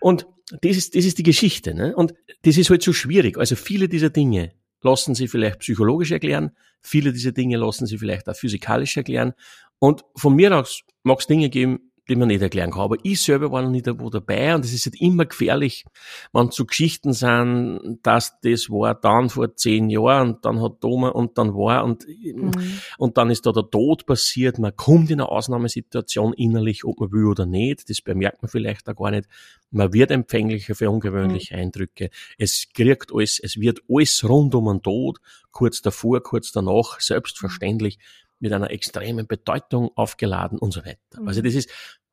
Und 0.00 0.26
das 0.60 0.76
ist, 0.76 0.94
das 0.94 1.04
ist 1.04 1.18
die 1.18 1.22
Geschichte. 1.22 1.74
Ne? 1.74 1.96
Und 1.96 2.14
das 2.42 2.58
ist 2.58 2.68
halt 2.68 2.82
so 2.82 2.92
schwierig. 2.92 3.38
Also 3.38 3.56
viele 3.56 3.88
dieser 3.88 4.10
Dinge 4.10 4.52
lassen 4.82 5.14
sie 5.14 5.28
vielleicht 5.28 5.60
psychologisch 5.60 6.10
erklären, 6.10 6.50
viele 6.82 7.12
dieser 7.12 7.32
Dinge 7.32 7.56
lassen 7.56 7.86
sie 7.86 7.98
vielleicht 7.98 8.28
auch 8.28 8.36
physikalisch 8.36 8.96
erklären. 8.96 9.32
Und 9.78 10.04
von 10.14 10.34
mir 10.34 10.56
aus 10.56 10.82
mag 11.02 11.20
es 11.20 11.26
Dinge 11.26 11.48
geben, 11.48 11.90
die 12.08 12.16
man 12.16 12.28
nicht 12.28 12.42
erklären 12.42 12.70
kann. 12.70 12.82
Aber 12.82 12.96
ich 13.02 13.20
selber 13.20 13.52
war 13.52 13.62
noch 13.62 13.70
nicht 13.70 13.86
wo 13.86 14.10
dabei 14.10 14.54
und 14.54 14.64
es 14.64 14.72
ist 14.72 14.86
halt 14.86 15.00
immer 15.00 15.26
gefährlich, 15.26 15.84
wenn 16.32 16.50
so 16.50 16.64
Geschichten 16.64 17.12
sind, 17.12 17.98
dass 18.02 18.40
das 18.40 18.70
war 18.70 18.94
dann 18.94 19.28
vor 19.28 19.54
zehn 19.56 19.90
Jahren 19.90 20.34
und 20.34 20.44
dann 20.44 20.62
hat 20.62 20.80
Thomas 20.80 21.12
und 21.12 21.36
dann 21.38 21.54
war 21.54 21.84
und, 21.84 22.06
mhm. 22.08 22.52
und 22.98 23.18
dann 23.18 23.30
ist 23.30 23.46
da 23.46 23.52
der 23.52 23.68
Tod 23.70 24.06
passiert. 24.06 24.58
Man 24.58 24.74
kommt 24.76 25.10
in 25.10 25.20
eine 25.20 25.28
Ausnahmesituation 25.28 26.32
innerlich, 26.32 26.84
ob 26.84 27.00
man 27.00 27.12
will 27.12 27.26
oder 27.26 27.46
nicht. 27.46 27.88
Das 27.90 28.00
bemerkt 28.00 28.42
man 28.42 28.48
vielleicht 28.48 28.88
auch 28.88 28.96
gar 28.96 29.10
nicht. 29.10 29.28
Man 29.70 29.92
wird 29.92 30.10
empfänglicher 30.10 30.74
für 30.74 30.90
ungewöhnliche 30.90 31.54
mhm. 31.54 31.62
Eindrücke. 31.62 32.10
Es 32.38 32.68
kriegt 32.72 33.12
alles, 33.12 33.38
es 33.38 33.58
wird 33.58 33.80
alles 33.88 34.26
rund 34.26 34.54
um 34.54 34.66
den 34.66 34.82
Tod, 34.82 35.18
kurz 35.50 35.82
davor, 35.82 36.22
kurz 36.22 36.52
danach, 36.52 37.00
selbstverständlich 37.00 37.98
mit 38.40 38.52
einer 38.52 38.70
extremen 38.70 39.26
Bedeutung 39.26 39.90
aufgeladen 39.96 40.58
und 40.58 40.72
so 40.72 40.84
weiter. 40.84 40.98
Also 41.26 41.40
mhm. 41.40 41.44
das 41.44 41.54
ist 41.54 41.70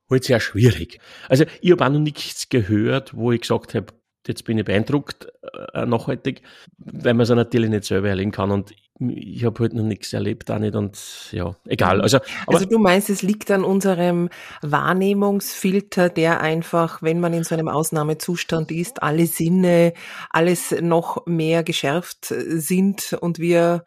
halt 0.10 0.24
sehr 0.24 0.40
schwierig. 0.40 1.00
Also 1.30 1.46
ich 1.62 1.72
habe 1.72 1.86
auch 1.86 1.90
noch 1.90 2.00
nichts 2.00 2.50
gehört, 2.50 3.16
wo 3.16 3.32
ich 3.32 3.42
gesagt 3.42 3.76
habe, 3.76 3.88
jetzt 4.28 4.44
bin 4.44 4.58
ich 4.58 4.66
beeindruckt 4.66 5.28
äh, 5.74 5.86
nachhaltig, 5.86 6.42
weil 6.78 7.14
man 7.14 7.22
es 7.22 7.30
natürlich 7.30 7.70
nicht 7.70 7.86
selber 7.86 8.10
erleben 8.10 8.32
kann 8.32 8.52
und 8.52 8.74
ich 9.00 9.44
habe 9.44 9.60
halt 9.60 9.74
noch 9.74 9.84
nichts 9.84 10.14
erlebt 10.14 10.50
auch 10.50 10.58
nicht 10.58 10.74
und 10.74 10.98
ja, 11.32 11.54
egal. 11.66 12.02
Also, 12.02 12.20
also 12.48 12.66
du 12.66 12.80
meinst, 12.80 13.10
es 13.10 13.22
liegt 13.22 13.52
an 13.52 13.66
unserem 13.66 14.30
Wahrnehmungsfilter, 14.62 16.08
der 16.10 16.40
einfach, 16.40 17.02
wenn 17.02 17.20
man 17.20 17.34
in 17.34 17.44
so 17.44 17.56
einem 17.56 17.68
Ausnahmezustand 17.68 18.72
ist, 18.72 19.04
alle 19.04 19.28
Sinne, 19.28 19.94
alles 20.30 20.74
noch 20.80 21.26
mehr 21.26 21.64
geschärft 21.64 22.28
sind 22.48 23.18
und 23.20 23.38
wir 23.38 23.84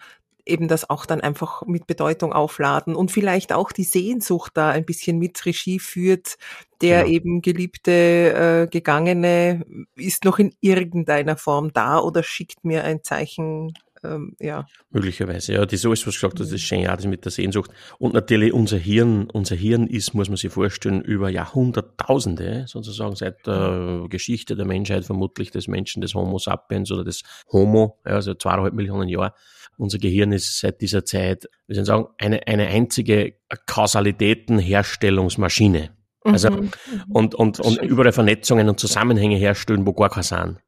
eben 0.48 0.68
das 0.68 0.88
auch 0.88 1.06
dann 1.06 1.20
einfach 1.20 1.62
mit 1.66 1.86
Bedeutung 1.86 2.32
aufladen 2.32 2.94
und 2.94 3.10
vielleicht 3.10 3.52
auch 3.52 3.72
die 3.72 3.84
Sehnsucht 3.84 4.52
da 4.54 4.70
ein 4.70 4.84
bisschen 4.84 5.18
mit 5.18 5.44
Regie 5.44 5.78
führt, 5.78 6.38
der 6.80 7.04
genau. 7.04 7.12
eben 7.12 7.42
geliebte, 7.42 7.90
äh, 7.92 8.66
gegangene 8.70 9.64
ist 9.96 10.24
noch 10.24 10.38
in 10.38 10.54
irgendeiner 10.60 11.36
Form 11.36 11.72
da 11.72 11.98
oder 11.98 12.22
schickt 12.22 12.64
mir 12.64 12.84
ein 12.84 13.02
Zeichen 13.02 13.74
ähm, 14.04 14.34
ja. 14.40 14.66
Möglicherweise, 14.90 15.54
ja. 15.54 15.64
Das 15.64 15.72
ist 15.74 15.86
alles, 15.86 16.06
was 16.06 16.14
du 16.14 16.20
gesagt 16.20 16.40
hast, 16.40 16.48
das 16.48 16.52
ist 16.52 16.62
schon 16.62 16.80
ja 16.80 16.96
das 16.96 17.06
mit 17.06 17.24
der 17.24 17.32
Sehnsucht. 17.32 17.70
Und 17.98 18.14
natürlich 18.14 18.52
unser 18.52 18.78
Hirn, 18.78 19.28
unser 19.30 19.56
Hirn 19.56 19.86
ist, 19.86 20.14
muss 20.14 20.28
man 20.28 20.36
sich 20.36 20.52
vorstellen, 20.52 21.00
über 21.02 21.30
Jahrhunderttausende, 21.30 22.64
sozusagen 22.66 23.16
seit 23.16 23.44
der 23.46 24.06
Geschichte 24.08 24.56
der 24.56 24.66
Menschheit, 24.66 25.04
vermutlich 25.04 25.50
des 25.50 25.68
Menschen, 25.68 26.00
des 26.00 26.14
Homo 26.14 26.38
sapiens 26.38 26.90
oder 26.92 27.04
des 27.04 27.22
Homo, 27.52 27.98
ja, 28.04 28.12
also 28.12 28.34
zweieinhalb 28.34 28.74
Millionen 28.74 29.08
Jahre. 29.08 29.32
Unser 29.76 29.98
Gehirn 29.98 30.32
ist 30.32 30.58
seit 30.58 30.80
dieser 30.80 31.04
Zeit, 31.04 31.48
wie 31.66 31.74
soll 31.74 31.82
ich 31.82 31.88
sagen, 31.88 32.06
eine, 32.18 32.46
eine 32.46 32.66
einzige 32.66 33.34
Kausalitätenherstellungsmaschine. 33.66 35.90
Also, 36.24 36.50
mhm. 36.50 36.70
und, 37.10 37.34
und, 37.34 37.60
und 37.60 37.82
überall 37.82 38.12
Vernetzungen 38.12 38.68
und 38.68 38.80
Zusammenhänge 38.80 39.36
herstellen, 39.36 39.86
wo 39.86 39.92
gar 39.92 40.10
keine 40.10 40.24
sind. 40.24 40.58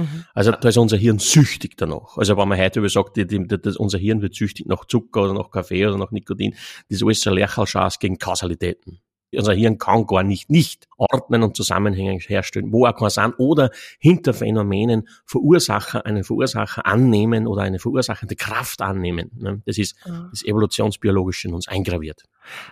Mhm. 0.00 0.24
Also 0.34 0.52
da 0.52 0.68
ist 0.68 0.78
unser 0.78 0.96
Hirn 0.96 1.18
süchtig 1.18 1.76
danach. 1.76 2.16
Also 2.16 2.36
wenn 2.36 2.48
man 2.48 2.58
heute 2.58 2.80
über 2.80 2.88
sagt, 2.88 3.16
die, 3.16 3.26
die, 3.26 3.46
die, 3.46 3.76
unser 3.78 3.98
Hirn 3.98 4.22
wird 4.22 4.34
süchtig 4.34 4.66
nach 4.66 4.84
Zucker 4.84 5.22
oder 5.24 5.34
nach 5.34 5.50
Kaffee 5.50 5.86
oder 5.86 5.98
nach 5.98 6.10
Nikotin, 6.10 6.52
das 6.88 6.98
ist 6.98 7.02
alles 7.02 7.26
ein 7.26 7.34
Lächelschatz 7.34 7.98
gegen 7.98 8.18
Kausalitäten. 8.18 9.00
Unser 9.32 9.52
Hirn 9.52 9.78
kann 9.78 10.06
gar 10.06 10.22
nicht, 10.22 10.50
nicht 10.50 10.88
ordnen 10.96 11.42
und 11.42 11.56
Zusammenhänge 11.56 12.18
herstellen, 12.18 12.72
wo 12.72 12.86
auch 12.86 12.96
kann 12.96 13.10
sein, 13.10 13.32
oder 13.34 13.70
hinter 13.98 14.34
Phänomenen 14.34 15.08
Verursacher, 15.24 16.04
einen 16.04 16.24
Verursacher 16.24 16.84
annehmen 16.86 17.46
oder 17.46 17.62
eine 17.62 17.78
verursachende 17.78 18.36
Kraft 18.36 18.82
annehmen. 18.82 19.30
Ne? 19.38 19.62
Das 19.66 19.78
ist 19.78 19.96
ah. 20.04 20.28
das 20.30 20.44
Evolutionsbiologische 20.44 21.48
in 21.48 21.54
uns 21.54 21.68
eingraviert. 21.68 22.24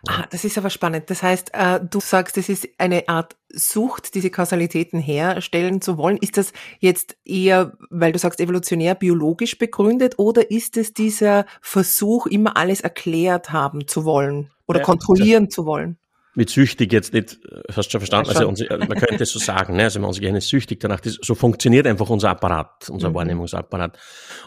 Ah, 0.09 0.25
das 0.31 0.45
ist 0.45 0.59
aber 0.59 0.71
spannend. 0.71 1.11
Das 1.11 1.23
heißt, 1.23 1.51
äh, 1.53 1.81
du 1.81 2.01
sagst, 2.01 2.37
es 2.39 2.49
ist 2.49 2.69
eine 2.79 3.09
Art 3.09 3.37
Sucht, 3.51 4.15
diese 4.15 4.31
Kausalitäten 4.31 5.01
herstellen 5.01 5.81
zu 5.81 5.97
wollen. 5.97 6.19
Ist 6.19 6.37
das 6.37 6.53
jetzt 6.81 7.17
eher, 7.25 7.77
weil 7.91 8.13
du 8.13 8.19
sagst, 8.19 8.41
evolutionär 8.41 8.95
biologisch 8.95 9.59
begründet 9.59 10.19
oder 10.19 10.51
ist 10.51 10.77
es 10.77 10.93
dieser 10.93 11.47
Versuch, 11.63 12.27
immer 12.27 12.57
alles 12.57 12.81
erklärt 12.81 13.53
haben 13.53 13.87
zu 13.87 14.05
wollen 14.05 14.51
oder 14.67 14.81
ja, 14.81 14.85
kontrollieren 14.85 15.51
zu 15.51 15.65
wollen? 15.65 15.99
Mit 16.39 16.51
süchtig 16.51 16.93
jetzt 16.93 17.13
nicht, 17.13 17.35
äh, 17.47 17.63
hast 17.75 17.87
du 17.87 17.91
schon 17.91 18.01
verstanden, 18.01 18.31
also 18.31 18.47
unser, 18.47 18.79
man 18.79 18.97
könnte 18.97 19.25
es 19.25 19.33
so 19.33 19.41
sagen, 19.41 19.75
ne? 19.75 19.83
also 19.83 20.01
unser 20.01 20.21
Gehirn 20.21 20.37
ist 20.37 20.49
süchtig 20.49 20.79
danach, 20.79 21.01
das, 21.01 21.19
so 21.21 21.35
funktioniert 21.35 21.85
einfach 21.85 22.09
unser 22.11 22.31
Apparat, 22.31 22.89
unser 22.91 23.11
mhm. 23.11 23.15
Wahrnehmungsapparat. 23.15 23.99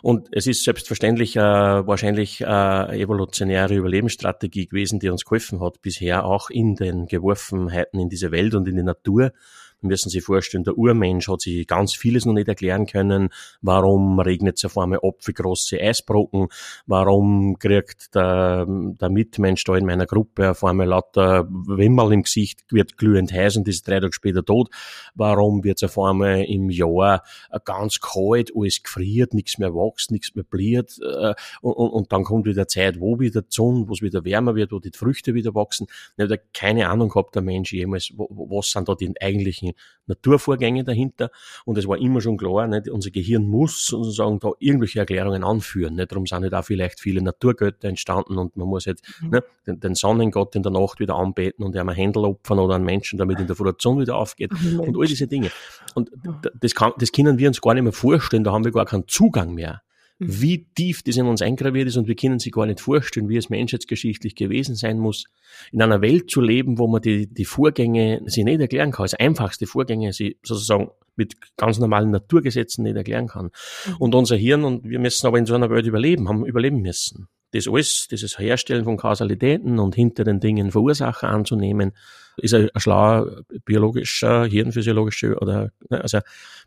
Und 0.01 0.29
es 0.31 0.47
ist 0.47 0.63
selbstverständlich 0.63 1.35
äh, 1.35 1.41
wahrscheinlich 1.41 2.39
äh, 2.39 3.01
evolutionäre 3.01 3.75
Überlebensstrategie 3.75 4.67
gewesen, 4.67 4.99
die 4.99 5.09
uns 5.09 5.25
geholfen 5.25 5.59
hat, 5.59 5.81
bisher 5.81 6.23
auch 6.23 6.49
in 6.49 6.75
den 6.75 7.07
Geworfenheiten 7.07 7.99
in 7.99 8.07
diese 8.07 8.31
Welt 8.31 8.55
und 8.55 8.69
in 8.69 8.77
die 8.77 8.83
Natur 8.83 9.33
müssen 9.81 10.09
Sie 10.09 10.21
vorstellen, 10.21 10.63
der 10.63 10.77
Urmensch 10.77 11.27
hat 11.27 11.41
sich 11.41 11.67
ganz 11.67 11.93
vieles 11.93 12.25
noch 12.25 12.33
nicht 12.33 12.47
erklären 12.47 12.85
können. 12.85 13.29
Warum 13.61 14.19
regnet 14.19 14.57
es 14.57 14.65
auf 14.65 14.77
einmal 14.77 14.99
ab 15.03 15.15
wie 15.25 15.33
große 15.33 15.79
Eisbrocken? 15.79 16.47
Warum 16.85 17.57
kriegt 17.59 18.15
der, 18.15 18.65
der 18.67 19.09
Mitmensch 19.09 19.63
da 19.63 19.75
in 19.75 19.85
meiner 19.85 20.05
Gruppe 20.05 20.51
auf 20.51 20.63
einmal 20.63 20.87
lauter 20.87 21.47
Wimmerl 21.49 22.13
im 22.13 22.23
Gesicht, 22.23 22.61
wird 22.71 22.97
glühend 22.97 23.31
heiß 23.31 23.57
und 23.57 23.67
ist 23.67 23.87
drei 23.87 23.99
Tage 23.99 24.13
später 24.13 24.43
tot? 24.43 24.69
Warum 25.15 25.63
wird 25.63 25.81
es 25.81 25.89
auf 25.89 25.97
einmal 25.99 26.43
im 26.43 26.69
Jahr 26.69 27.23
ganz 27.65 27.99
kalt, 27.99 28.51
alles 28.55 28.83
gefriert, 28.83 29.33
nichts 29.33 29.57
mehr 29.57 29.73
wächst, 29.73 30.11
nichts 30.11 30.35
mehr 30.35 30.43
bliert 30.43 30.97
äh, 31.01 31.33
und, 31.61 31.73
und, 31.73 31.89
und, 31.89 32.11
dann 32.11 32.23
kommt 32.23 32.45
wieder 32.45 32.67
Zeit, 32.67 32.99
wo 32.99 33.19
wieder 33.19 33.43
Sonne, 33.49 33.87
wo 33.87 33.93
es 33.93 34.01
wieder 34.01 34.25
wärmer 34.25 34.55
wird, 34.55 34.71
wo 34.71 34.79
die 34.79 34.91
Früchte 34.93 35.33
wieder 35.33 35.55
wachsen. 35.55 35.87
Ich 36.17 36.23
habe 36.23 36.41
keine 36.53 36.89
Ahnung 36.89 37.09
gehabt, 37.09 37.35
der 37.35 37.41
Mensch 37.41 37.73
jemals, 37.73 38.11
was 38.15 38.71
sind 38.71 38.89
da 38.89 38.95
die 38.95 39.11
eigentlichen 39.21 39.70
Naturvorgänge 40.07 40.83
dahinter. 40.83 41.31
Und 41.65 41.77
es 41.77 41.87
war 41.87 41.97
immer 41.97 42.21
schon 42.21 42.37
klar, 42.37 42.67
nicht? 42.67 42.89
unser 42.89 43.11
Gehirn 43.11 43.45
muss 43.45 43.85
sozusagen 43.85 44.39
da 44.39 44.51
irgendwelche 44.59 44.99
Erklärungen 44.99 45.43
anführen. 45.43 45.95
Nicht? 45.95 46.11
Darum 46.11 46.25
sind 46.25 46.41
nicht 46.41 46.53
auch 46.53 46.63
vielleicht 46.63 46.99
viele 46.99 47.21
Naturgötter 47.21 47.87
entstanden 47.87 48.37
und 48.37 48.57
man 48.57 48.67
muss 48.67 48.85
jetzt 48.85 49.03
mhm. 49.21 49.29
ne, 49.29 49.43
den, 49.67 49.79
den, 49.79 49.95
Sonnengott 49.95 50.55
in 50.55 50.63
der 50.63 50.71
Nacht 50.71 50.99
wieder 50.99 51.15
anbeten 51.15 51.63
und 51.63 51.75
einem 51.75 51.89
ein 51.89 51.95
Händel 51.95 52.25
opfern 52.25 52.59
oder 52.59 52.75
einen 52.75 52.85
Menschen, 52.85 53.17
damit 53.17 53.39
in 53.39 53.47
der 53.47 53.55
Früh 53.55 53.71
wieder 53.71 54.15
aufgeht 54.15 54.51
mhm. 54.51 54.79
und 54.79 54.97
all 54.97 55.05
diese 55.05 55.27
Dinge. 55.27 55.51
Und 55.95 56.11
das, 56.59 56.75
kann, 56.75 56.91
das 56.97 57.11
können 57.11 57.37
wir 57.37 57.47
uns 57.47 57.61
gar 57.61 57.73
nicht 57.73 57.83
mehr 57.83 57.93
vorstellen, 57.93 58.43
da 58.43 58.51
haben 58.51 58.65
wir 58.65 58.71
gar 58.71 58.85
keinen 58.85 59.07
Zugang 59.07 59.53
mehr. 59.53 59.81
Wie 60.23 60.67
tief 60.75 61.01
das 61.01 61.17
in 61.17 61.25
uns 61.25 61.41
eingraviert 61.41 61.87
ist 61.87 61.97
und 61.97 62.07
wir 62.07 62.15
können 62.15 62.37
sich 62.37 62.51
gar 62.51 62.67
nicht 62.67 62.79
vorstellen, 62.79 63.27
wie 63.27 63.37
es 63.37 63.49
menschheitsgeschichtlich 63.49 64.35
gewesen 64.35 64.75
sein 64.75 64.99
muss, 64.99 65.25
in 65.71 65.81
einer 65.81 66.01
Welt 66.03 66.29
zu 66.29 66.41
leben, 66.41 66.77
wo 66.77 66.87
man 66.87 67.01
die, 67.01 67.25
die 67.25 67.45
Vorgänge 67.45 68.21
sich 68.27 68.43
nicht 68.43 68.61
erklären 68.61 68.91
kann, 68.91 69.03
als 69.03 69.15
einfachste 69.15 69.65
Vorgänge 69.65 70.13
sie 70.13 70.37
sozusagen 70.43 70.89
mit 71.15 71.33
ganz 71.57 71.79
normalen 71.79 72.11
Naturgesetzen 72.11 72.83
nicht 72.83 72.95
erklären 72.95 73.27
kann. 73.27 73.45
Mhm. 73.87 73.95
Und 73.97 74.15
unser 74.15 74.35
Hirn, 74.35 74.63
und 74.63 74.87
wir 74.87 74.99
müssen 74.99 75.25
aber 75.25 75.39
in 75.39 75.47
so 75.47 75.55
einer 75.55 75.71
Welt 75.71 75.87
überleben, 75.87 76.29
haben 76.29 76.45
überleben 76.45 76.81
müssen. 76.81 77.27
Das 77.53 77.67
alles, 77.67 78.07
dieses 78.09 78.39
Herstellen 78.39 78.85
von 78.85 78.97
Kausalitäten 78.97 79.79
und 79.79 79.95
hinter 79.95 80.23
den 80.23 80.39
Dingen 80.39 80.71
Verursacher 80.71 81.27
anzunehmen, 81.27 81.93
ist 82.37 82.53
ein, 82.53 82.69
ein 82.73 82.79
schlauer 82.79 83.43
biologischer, 83.65 84.45
hirnphysiologischer 84.45 85.41
oder 85.41 85.71
ne, 85.89 86.01
also 86.01 86.19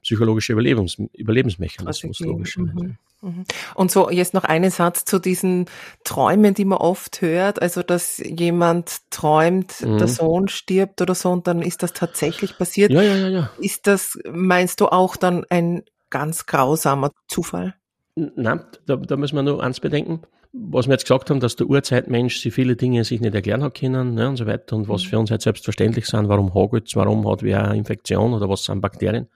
psychologischer 0.03 0.53
Überlebens, 0.53 0.99
Überlebensmechanismus. 1.15 2.21
Mhm. 2.21 2.97
Mhm. 3.23 3.45
Und 3.75 3.91
so 3.91 4.11
jetzt 4.11 4.35
noch 4.35 4.45
einen 4.45 4.71
Satz 4.71 5.05
zu 5.05 5.19
diesen 5.19 5.67
Träumen, 6.05 6.53
die 6.53 6.67
man 6.67 6.79
oft 6.79 7.23
hört. 7.23 7.63
Also, 7.63 7.83
dass 7.83 8.19
jemand 8.19 9.11
träumt, 9.11 9.81
mhm. 9.81 9.99
der 9.99 10.09
Sohn 10.09 10.49
stirbt 10.49 11.01
oder 11.01 11.15
so 11.15 11.31
und 11.31 11.47
dann 11.47 11.63
ist 11.63 11.83
das 11.83 11.95
tatsächlich 11.95 12.59
passiert. 12.59 12.93
Ja, 12.93 13.03
ja, 13.03 13.17
ja, 13.17 13.29
ja. 13.29 13.51
Ist 13.59 13.87
das, 13.87 14.19
meinst 14.31 14.81
du, 14.81 14.87
auch 14.89 15.17
dann 15.17 15.45
ein 15.49 15.83
ganz 16.11 16.47
grausamer 16.47 17.11
Zufall? 17.29 17.75
Nein, 18.15 18.61
da, 18.87 18.97
da 18.97 19.17
müssen 19.17 19.37
wir 19.37 19.43
nur 19.43 19.63
eins 19.63 19.81
bedenken 19.81 20.21
was 20.57 20.87
wir 20.87 20.93
jetzt 20.93 21.05
gesagt 21.05 21.31
haben, 21.31 21.41
dass 21.41 21.57
der 21.57 21.67
Urzeitmensch 21.67 22.39
sich 22.39 22.55
viele 22.55 22.77
Dinge 22.77 23.03
sich 23.05 23.21
nicht 23.21 23.35
erklären 23.35 23.63
hat 23.63 23.75
können 23.75 24.15
ne, 24.15 24.29
und 24.29 24.37
so 24.37 24.47
weiter 24.47 24.77
und 24.77 24.89
was 24.89 25.05
mhm. 25.05 25.09
für 25.09 25.19
uns 25.19 25.31
halt 25.31 25.43
selbstverständlich 25.43 26.07
sind, 26.07 26.29
warum 26.29 26.55
hagelt's, 26.55 26.95
warum 26.95 27.29
hat 27.29 27.43
wer 27.43 27.65
eine 27.65 27.77
Infektion 27.77 28.33
oder 28.33 28.49
was 28.49 28.65
sind 28.65 28.81
Bakterien. 28.81 29.27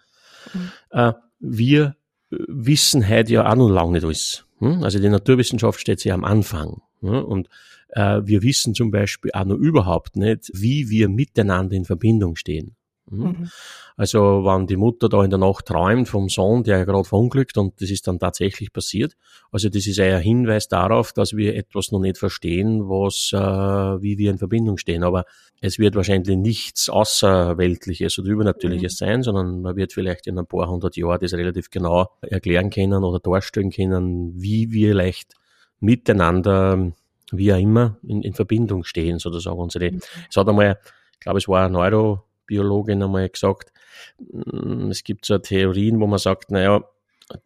Mhm. 0.55 0.71
Äh, 0.91 1.13
wir 1.41 1.97
wissen 2.31 3.09
heute 3.09 3.33
ja 3.33 3.51
auch 3.51 3.57
noch 3.57 3.69
lange 3.69 3.93
nicht 3.93 4.05
alles. 4.05 4.45
Hm? 4.59 4.83
Also 4.83 4.99
die 4.99 5.09
Naturwissenschaft 5.09 5.81
steht 5.81 6.01
sich 6.01 6.13
am 6.13 6.25
Anfang. 6.25 6.83
Ne? 7.01 7.25
Und 7.25 7.49
äh, 7.91 8.21
wir 8.25 8.43
wissen 8.43 8.75
zum 8.75 8.91
Beispiel 8.91 9.31
auch 9.33 9.45
noch 9.45 9.57
überhaupt 9.57 10.17
nicht, 10.17 10.51
wie 10.55 10.89
wir 10.89 11.09
miteinander 11.09 11.75
in 11.75 11.85
Verbindung 11.85 12.37
stehen. 12.37 12.77
Hm? 13.11 13.19
Mhm. 13.19 13.49
Also 13.97 14.45
wenn 14.45 14.67
die 14.67 14.77
Mutter 14.77 15.09
da 15.09 15.25
in 15.25 15.31
der 15.31 15.41
Nacht 15.41 15.67
träumt 15.67 16.09
vom 16.09 16.29
Sohn, 16.29 16.63
der 16.63 16.79
ja 16.79 16.85
gerade 16.85 17.05
verunglückt 17.05 17.59
und 17.59 17.81
das 17.81 17.91
ist 17.91 18.07
dann 18.07 18.19
tatsächlich 18.21 18.73
passiert. 18.73 19.15
Also 19.51 19.69
das 19.69 19.87
ist 19.87 19.99
ein 19.99 20.21
Hinweis 20.21 20.69
darauf, 20.69 21.13
dass 21.13 21.37
wir 21.37 21.57
etwas 21.57 21.91
noch 21.91 21.99
nicht 21.99 22.19
verstehen, 22.19 22.89
was, 22.89 23.33
äh, 23.33 23.39
wie 23.39 24.17
wir 24.19 24.31
in 24.31 24.39
Verbindung 24.39 24.79
stehen. 24.79 25.03
Aber 25.03 25.25
es 25.61 25.79
wird 25.81 25.97
wahrscheinlich 25.97 26.37
nichts 26.37 26.89
Außerweltliches 26.89 28.19
oder 28.19 28.29
Übernatürliches 28.29 29.01
mhm. 29.01 29.05
sein, 29.05 29.23
sondern 29.25 29.63
man 29.63 29.75
wird 29.75 29.93
vielleicht 29.93 30.29
in 30.29 30.39
ein 30.39 30.47
paar 30.47 30.69
hundert 30.69 30.97
Jahren 30.97 31.19
das 31.21 31.33
relativ 31.35 31.71
genau 31.71 32.09
erklären 32.21 32.71
können 32.71 33.03
oder 33.03 33.19
darstellen 33.19 33.71
können, 33.71 34.41
wie 34.41 34.71
wir 34.71 34.95
leicht 34.95 35.35
miteinander, 35.81 36.93
wie 37.33 37.53
auch 37.53 37.59
immer, 37.59 37.99
in, 38.07 38.23
in 38.23 38.35
Verbindung 38.35 38.85
stehen, 38.85 39.19
sozusagen. 39.19 39.59
Unsere, 39.59 39.91
mhm. 39.91 40.01
Es 40.31 40.37
hat 40.37 40.49
einmal, 40.49 40.79
ich 41.15 41.21
glaube, 41.21 41.39
es 41.39 41.49
war 41.49 41.67
ein 41.67 41.75
Neurobiologin 42.51 43.03
einmal 43.03 43.29
gesagt, 43.29 43.73
Mm, 44.19 44.91
es 44.91 45.05
gibt 45.05 45.25
so 45.25 45.39
Theorien, 45.39 46.01
wo 46.01 46.07
man 46.07 46.19
sagt, 46.19 46.51
naja, 46.51 46.83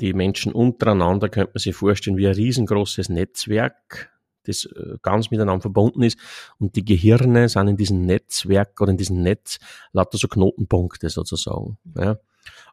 die 0.00 0.12
Menschen 0.12 0.52
untereinander 0.52 1.28
könnte 1.28 1.52
man 1.54 1.60
sich 1.60 1.74
vorstellen 1.74 2.16
wie 2.16 2.28
ein 2.28 2.34
riesengroßes 2.34 3.08
Netzwerk, 3.08 4.10
das 4.44 4.64
äh, 4.64 4.96
ganz 5.02 5.30
miteinander 5.30 5.62
verbunden 5.62 6.02
ist 6.02 6.18
und 6.58 6.76
die 6.76 6.84
Gehirne 6.84 7.48
sind 7.48 7.68
in 7.68 7.76
diesem 7.76 8.04
Netzwerk 8.04 8.80
oder 8.80 8.90
in 8.90 8.96
diesem 8.96 9.22
Netz 9.22 9.58
lauter 9.92 10.18
so 10.18 10.28
Knotenpunkte 10.28 11.08
sozusagen. 11.08 11.78
Ja. 11.96 12.18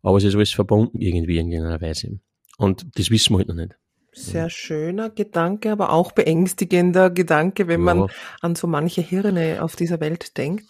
Aber 0.01 0.17
es 0.17 0.23
ist 0.23 0.35
alles 0.35 0.51
verbunden 0.51 0.99
irgendwie 0.99 1.37
in 1.37 1.51
irgendeiner 1.51 1.81
Weise. 1.81 2.19
Und 2.57 2.87
das 2.97 3.11
wissen 3.11 3.33
wir 3.33 3.39
halt 3.39 3.47
noch 3.49 3.55
nicht. 3.55 3.77
Sehr 4.11 4.49
schöner 4.49 5.09
Gedanke, 5.09 5.71
aber 5.71 5.91
auch 5.91 6.11
beängstigender 6.11 7.09
Gedanke, 7.09 7.67
wenn 7.67 7.85
ja. 7.85 7.93
man 7.93 8.09
an 8.41 8.55
so 8.55 8.67
manche 8.67 9.01
Hirne 9.01 9.61
auf 9.61 9.75
dieser 9.75 9.99
Welt 9.99 10.37
denkt. 10.37 10.69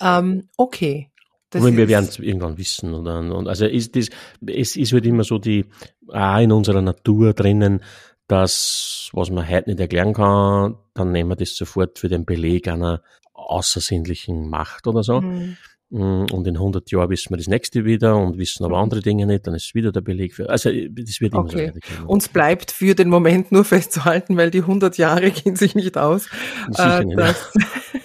Ähm, 0.00 0.48
okay, 0.56 1.10
das 1.50 1.62
und 1.64 1.76
wir 1.76 1.88
werden 1.88 2.06
es 2.06 2.18
irgendwann 2.18 2.58
wissen. 2.58 2.92
Oder, 2.94 3.18
und 3.18 3.48
also 3.48 3.66
ist 3.66 3.96
das, 3.96 4.08
es 4.46 4.76
ist 4.76 4.92
halt 4.92 5.06
immer 5.06 5.24
so 5.24 5.38
die, 5.38 5.66
auch 6.08 6.38
in 6.38 6.52
unserer 6.52 6.82
Natur 6.82 7.34
drinnen, 7.34 7.82
dass, 8.28 9.10
was 9.12 9.30
man 9.30 9.48
heute 9.48 9.70
nicht 9.70 9.80
erklären 9.80 10.12
kann, 10.12 10.76
dann 10.94 11.12
nehmen 11.12 11.30
wir 11.30 11.36
das 11.36 11.56
sofort 11.56 11.98
für 11.98 12.08
den 12.08 12.24
Beleg 12.24 12.68
einer 12.68 13.02
außersinnlichen 13.32 14.48
Macht 14.48 14.86
oder 14.86 15.02
so. 15.02 15.20
Mhm. 15.20 15.56
Mm, 15.90 16.26
und 16.32 16.46
in 16.48 16.56
100 16.56 16.90
Jahren 16.90 17.10
wissen 17.10 17.30
wir 17.30 17.36
das 17.36 17.46
nächste 17.46 17.84
wieder 17.84 18.16
und 18.16 18.38
wissen 18.38 18.64
aber 18.64 18.78
andere 18.78 19.02
Dinge 19.02 19.24
nicht, 19.24 19.46
dann 19.46 19.54
ist 19.54 19.72
wieder 19.72 19.92
der 19.92 20.00
Beleg 20.00 20.34
für, 20.34 20.50
also 20.50 20.68
das 20.68 21.20
wird 21.20 21.32
immer 21.32 21.44
okay. 21.44 21.72
so 21.74 22.08
Uns 22.08 22.28
bleibt 22.28 22.72
für 22.72 22.96
den 22.96 23.08
Moment 23.08 23.52
nur 23.52 23.64
festzuhalten, 23.64 24.36
weil 24.36 24.50
die 24.50 24.62
100 24.62 24.98
Jahre 24.98 25.30
gehen 25.30 25.54
sich 25.54 25.76
nicht 25.76 25.96
aus. 25.96 26.28
Sicher 26.70 27.00
äh, 27.00 27.04
nicht. 27.04 27.18
Dass, 27.18 27.52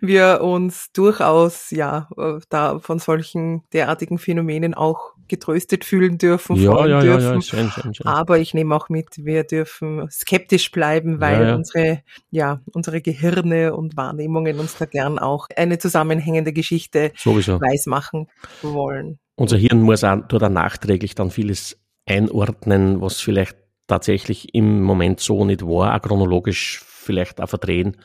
wir 0.00 0.40
uns 0.42 0.92
durchaus 0.92 1.70
ja 1.70 2.08
äh, 2.16 2.40
da 2.48 2.78
von 2.78 2.98
solchen 2.98 3.62
derartigen 3.72 4.18
Phänomenen 4.18 4.74
auch 4.74 5.14
getröstet 5.28 5.84
fühlen 5.84 6.18
dürfen, 6.18 6.56
ja, 6.56 6.86
ja, 6.86 7.00
dürfen. 7.00 7.20
Ja, 7.20 7.34
ja, 7.34 7.40
schön, 7.40 7.70
schön, 7.70 7.94
schön. 7.94 8.06
Aber 8.06 8.38
ich 8.38 8.52
nehme 8.52 8.74
auch 8.74 8.88
mit, 8.88 9.24
wir 9.24 9.44
dürfen 9.44 10.08
skeptisch 10.10 10.70
bleiben, 10.72 11.20
weil 11.20 11.46
ja, 11.46 11.54
unsere 11.54 12.02
ja 12.30 12.60
unsere 12.72 13.00
Gehirne 13.00 13.74
und 13.74 13.96
Wahrnehmungen 13.96 14.58
uns 14.58 14.76
da 14.76 14.86
gern 14.86 15.18
auch 15.18 15.46
eine 15.56 15.78
zusammenhängende 15.78 16.52
Geschichte 16.52 17.12
Sowieso. 17.16 17.60
weismachen 17.60 18.26
wollen. 18.62 19.18
Unser 19.36 19.56
Hirn 19.56 19.82
muss 19.82 20.04
auch, 20.04 20.18
tut 20.28 20.42
auch 20.42 20.48
nachträglich 20.48 21.14
dann 21.14 21.30
vieles 21.30 21.78
einordnen, 22.06 23.00
was 23.00 23.20
vielleicht 23.20 23.56
tatsächlich 23.86 24.54
im 24.54 24.82
Moment 24.82 25.20
so 25.20 25.44
nicht 25.44 25.62
war, 25.62 25.94
auch 25.94 26.02
chronologisch 26.02 26.82
vielleicht 26.84 27.40
auch 27.40 27.48
verdrehen. 27.48 27.96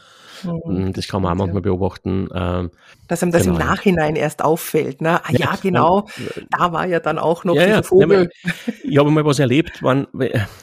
Mhm. 0.43 0.93
Das 0.93 1.07
kann 1.07 1.21
man 1.21 1.33
auch 1.33 1.37
manchmal 1.37 1.61
beobachten. 1.61 2.27
Ähm, 2.33 2.71
Dass 3.07 3.23
einem 3.23 3.31
das 3.31 3.43
genau. 3.43 3.59
im 3.59 3.65
Nachhinein 3.65 4.15
erst 4.15 4.43
auffällt. 4.43 5.01
Ne? 5.01 5.23
Ah, 5.23 5.31
ja, 5.31 5.39
ja, 5.39 5.57
genau, 5.61 6.07
da 6.51 6.71
war 6.71 6.85
ja 6.87 6.99
dann 6.99 7.17
auch 7.17 7.43
noch 7.43 7.55
ja, 7.55 7.65
dieser 7.65 7.83
Vogel. 7.83 8.29
Ja, 8.43 8.73
ich 8.83 8.97
habe 8.97 9.11
mal 9.11 9.25
was 9.25 9.39
erlebt, 9.39 9.81
wann, 9.81 10.07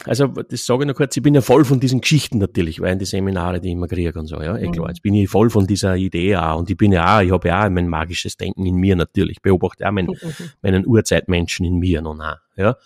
also 0.07 0.27
das 0.27 0.67
sage 0.67 0.83
ich 0.83 0.89
noch 0.89 0.95
kurz, 0.95 1.17
ich 1.17 1.23
bin 1.23 1.35
ja 1.35 1.41
voll 1.41 1.65
von 1.65 1.81
diesen 1.81 2.01
Geschichten 2.01 2.39
natürlich, 2.39 2.81
weil 2.81 2.93
in 2.93 2.99
die 2.99 3.05
Seminare, 3.05 3.61
die 3.61 3.69
ich 3.69 3.75
immer 3.75 3.89
kriege 3.89 4.19
und 4.19 4.27
so, 4.27 4.41
ja, 4.41 4.57
eh 4.57 4.69
klar. 4.71 4.87
Mhm. 4.87 4.91
Jetzt 4.91 5.03
bin 5.03 5.15
ich 5.15 5.29
voll 5.29 5.51
von 5.51 5.67
dieser 5.67 5.97
Idee 5.97 6.37
auch 6.37 6.59
und 6.59 6.71
ich 6.71 6.77
bin 6.77 6.93
ja 6.93 7.19
auch, 7.19 7.23
ich 7.23 7.31
habe 7.31 7.49
ja 7.49 7.65
auch 7.65 7.71
mein 7.71 7.89
magisches 7.89 8.37
Denken 8.37 8.67
in 8.67 8.77
mir 8.77 8.97
natürlich, 8.97 9.37
ich 9.37 9.43
beobachte 9.43 9.87
auch 9.87 9.93
meinen, 9.93 10.15
meinen 10.63 10.87
Urzeitmenschen 10.87 11.65
in 11.67 11.79
mir 11.79 12.03
noch 12.03 12.19
auch, 12.19 12.37
ja. 12.57 12.77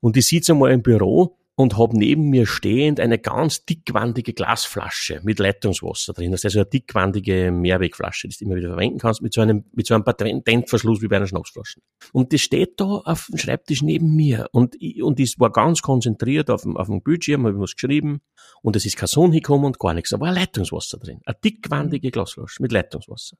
Und 0.00 0.16
ich 0.16 0.26
sitze 0.26 0.52
einmal 0.52 0.70
im 0.70 0.82
Büro 0.82 1.36
und 1.58 1.76
habe 1.76 1.98
neben 1.98 2.30
mir 2.30 2.46
stehend 2.46 3.00
eine 3.00 3.18
ganz 3.18 3.64
dickwandige 3.64 4.32
Glasflasche 4.32 5.20
mit 5.24 5.40
Leitungswasser 5.40 6.12
drin. 6.12 6.30
Das 6.30 6.42
ist 6.42 6.44
also 6.44 6.60
eine 6.60 6.68
dickwandige 6.70 7.50
Mehrwegflasche, 7.50 8.28
die 8.28 8.36
du 8.38 8.44
immer 8.44 8.54
wieder 8.54 8.68
verwenden 8.68 9.00
kannst, 9.00 9.22
mit 9.22 9.34
so 9.34 9.40
einem, 9.40 9.64
mit 9.72 9.84
so 9.84 9.94
einem 9.94 10.04
Patentverschluss 10.04 11.02
wie 11.02 11.08
bei 11.08 11.16
einer 11.16 11.26
Schnapsflasche. 11.26 11.80
Und 12.12 12.30
die 12.30 12.38
steht 12.38 12.80
da 12.80 12.84
auf 12.84 13.26
dem 13.26 13.38
Schreibtisch 13.38 13.82
neben 13.82 14.14
mir 14.14 14.46
und 14.52 14.76
ich, 14.78 15.02
und 15.02 15.18
ich 15.18 15.34
war 15.40 15.50
ganz 15.50 15.82
konzentriert 15.82 16.48
auf 16.48 16.62
dem, 16.62 16.76
auf 16.76 16.86
dem 16.86 17.02
Bildschirm, 17.02 17.44
habe 17.44 17.58
was 17.58 17.74
geschrieben 17.74 18.20
und 18.62 18.76
es 18.76 18.86
ist 18.86 18.96
kein 18.96 19.08
Sonne 19.08 19.32
hingekommen 19.32 19.66
und 19.66 19.80
gar 19.80 19.94
nichts. 19.94 20.10
Da 20.10 20.20
war 20.20 20.30
Leitungswasser 20.32 20.98
drin. 20.98 21.22
Eine 21.24 21.38
dickwandige 21.42 22.12
Glasflasche 22.12 22.62
mit 22.62 22.70
Leitungswasser. 22.70 23.36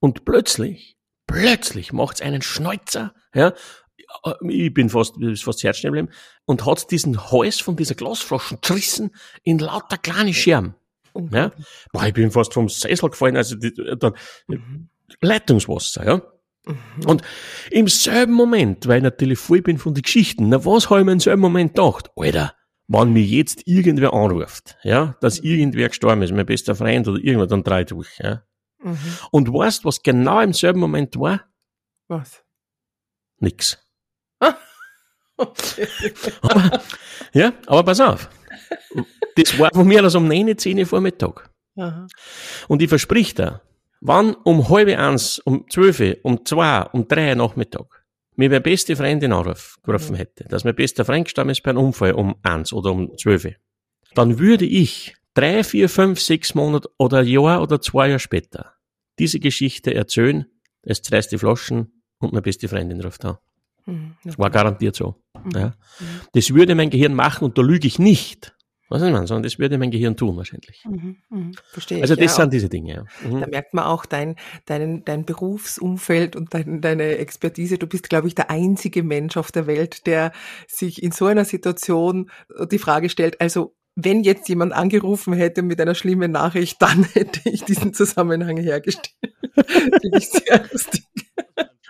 Und 0.00 0.24
plötzlich, 0.24 0.96
plötzlich 1.28 1.92
macht's 1.92 2.20
einen 2.20 2.42
Schneuzer, 2.42 3.14
ja, 3.32 3.52
ich 4.48 4.74
bin 4.74 4.88
fast, 4.88 5.16
ist 5.18 5.44
fast 5.44 5.62
Herzschnell 5.62 5.92
geblieben, 5.92 6.12
und 6.44 6.66
hat 6.66 6.90
diesen 6.90 7.30
Hals 7.30 7.60
von 7.60 7.76
dieser 7.76 7.94
Glasflasche 7.94 8.58
gerissen 8.60 9.10
in 9.42 9.58
lauter 9.58 9.98
kleine 9.98 10.34
Scherben. 10.34 10.74
Ja? 11.30 11.52
Boah, 11.92 12.06
ich 12.06 12.14
bin 12.14 12.30
fast 12.30 12.54
vom 12.54 12.68
Sessel 12.68 13.10
gefallen, 13.10 13.36
also 13.36 13.56
die, 13.56 13.72
dann, 13.98 14.14
mhm. 14.46 14.88
Leitungswasser, 15.20 16.06
ja. 16.06 16.22
Mhm. 16.66 17.06
Und 17.06 17.22
im 17.70 17.88
selben 17.88 18.32
Moment, 18.32 18.86
weil 18.86 18.98
ich 18.98 19.02
natürlich 19.02 19.38
voll 19.38 19.62
bin 19.62 19.78
von 19.78 19.94
den 19.94 20.02
Geschichten, 20.02 20.48
na 20.48 20.64
was 20.64 20.90
habe 20.90 21.00
ich 21.00 21.06
mir 21.06 21.12
im 21.12 21.20
selben 21.20 21.40
Moment 21.40 21.74
gedacht? 21.74 22.10
Alter, 22.16 22.54
wenn 22.86 23.12
mir 23.12 23.22
jetzt 23.22 23.66
irgendwer 23.66 24.12
anruft, 24.12 24.76
ja, 24.82 25.16
dass 25.20 25.40
mhm. 25.40 25.48
irgendwer 25.48 25.88
gestorben 25.88 26.22
ist, 26.22 26.32
mein 26.32 26.46
bester 26.46 26.74
Freund 26.74 27.08
oder 27.08 27.18
irgendwer, 27.18 27.46
dann 27.46 27.62
drei 27.62 27.84
durch, 27.84 28.18
ja. 28.18 28.42
Mhm. 28.82 28.98
Und 29.30 29.52
weißt, 29.52 29.84
was 29.84 30.02
genau 30.02 30.40
im 30.40 30.52
selben 30.52 30.80
Moment 30.80 31.16
war? 31.18 31.44
Was? 32.08 32.44
Nix. 33.38 33.78
aber, 36.42 36.82
ja, 37.32 37.52
aber 37.66 37.82
pass 37.84 38.00
auf. 38.00 38.28
Das 39.36 39.58
war 39.58 39.70
von 39.72 39.86
mir 39.86 40.04
aus 40.04 40.14
um 40.14 40.28
9, 40.28 40.56
10 40.56 40.86
Uhr 40.92 41.00
Mittag. 41.00 41.50
Aha. 41.76 42.06
Und 42.68 42.82
ich 42.82 42.88
versprich 42.88 43.34
dir, 43.34 43.62
wann 44.00 44.34
um 44.34 44.68
halb 44.68 44.88
eins, 44.88 45.38
um 45.38 45.66
zwölf, 45.70 46.02
um 46.22 46.44
zwei, 46.44 46.82
um 46.92 47.08
drei 47.08 47.34
Nachmittag 47.34 48.04
mir 48.36 48.48
meine 48.48 48.60
beste 48.60 48.96
Freundin 48.96 49.32
angerufen 49.32 50.16
hätte, 50.16 50.44
dass 50.44 50.64
mein 50.64 50.74
bester 50.74 51.04
Freund 51.04 51.24
gestorben 51.24 51.50
ist 51.50 51.62
bei 51.62 51.70
einem 51.70 51.84
Unfall 51.84 52.12
um 52.12 52.36
eins 52.42 52.72
oder 52.72 52.90
um 52.90 53.16
zwölf, 53.18 53.46
dann 54.14 54.38
würde 54.38 54.64
ich 54.64 55.14
drei, 55.34 55.62
vier, 55.62 55.88
fünf, 55.88 56.20
sechs 56.20 56.54
Monate 56.54 56.88
oder 56.96 57.18
ein 57.18 57.26
Jahr 57.26 57.62
oder 57.62 57.80
zwei 57.80 58.08
Jahre 58.08 58.18
später 58.18 58.74
diese 59.20 59.38
Geschichte 59.38 59.94
erzählen, 59.94 60.46
es 60.82 61.02
zerreißt 61.02 61.30
die 61.30 61.38
Flaschen 61.38 62.02
und 62.18 62.32
meine 62.32 62.42
beste 62.42 62.68
Freundin 62.68 63.02
ruft 63.02 63.24
an. 63.24 63.36
Mhm, 63.90 64.14
War 64.36 64.50
garantiert 64.50 64.96
so. 64.96 65.16
Mhm. 65.44 65.50
Ja. 65.54 65.66
Mhm. 65.66 66.20
Das 66.32 66.54
würde 66.54 66.74
mein 66.74 66.90
Gehirn 66.90 67.14
machen 67.14 67.44
und 67.44 67.58
da 67.58 67.62
lüge 67.62 67.86
ich 67.86 67.98
nicht. 67.98 68.54
Was 68.90 69.02
ich 69.02 69.12
meine, 69.12 69.28
sondern 69.28 69.44
das 69.44 69.60
würde 69.60 69.78
mein 69.78 69.92
Gehirn 69.92 70.16
tun 70.16 70.36
wahrscheinlich. 70.36 70.82
Mhm, 70.84 71.18
mh, 71.28 71.52
verstehe 71.68 72.02
also 72.02 72.16
das 72.16 72.36
ja, 72.36 72.42
sind 72.42 72.52
diese 72.52 72.68
Dinge. 72.68 73.06
Ja. 73.22 73.28
Mhm. 73.30 73.40
Da 73.40 73.46
merkt 73.46 73.72
man 73.72 73.84
auch 73.84 74.04
dein, 74.04 74.34
dein, 74.66 75.04
dein 75.04 75.24
Berufsumfeld 75.24 76.34
und 76.34 76.52
dein, 76.52 76.80
deine 76.80 77.18
Expertise. 77.18 77.78
Du 77.78 77.86
bist, 77.86 78.10
glaube 78.10 78.26
ich, 78.26 78.34
der 78.34 78.50
einzige 78.50 79.04
Mensch 79.04 79.36
auf 79.36 79.52
der 79.52 79.68
Welt, 79.68 80.08
der 80.08 80.32
sich 80.66 81.04
in 81.04 81.12
so 81.12 81.26
einer 81.26 81.44
Situation 81.44 82.32
die 82.72 82.78
Frage 82.78 83.10
stellt, 83.10 83.40
also 83.40 83.76
wenn 83.94 84.22
jetzt 84.22 84.48
jemand 84.48 84.72
angerufen 84.72 85.34
hätte 85.34 85.62
mit 85.62 85.80
einer 85.80 85.94
schlimmen 85.94 86.32
Nachricht, 86.32 86.82
dann 86.82 87.04
hätte 87.04 87.48
ich 87.48 87.62
diesen 87.64 87.94
Zusammenhang 87.94 88.56
hergestellt. 88.56 89.14
Finde 89.54 90.18
ich 90.18 90.30
sehr 90.30 90.64
lustig. 90.70 91.04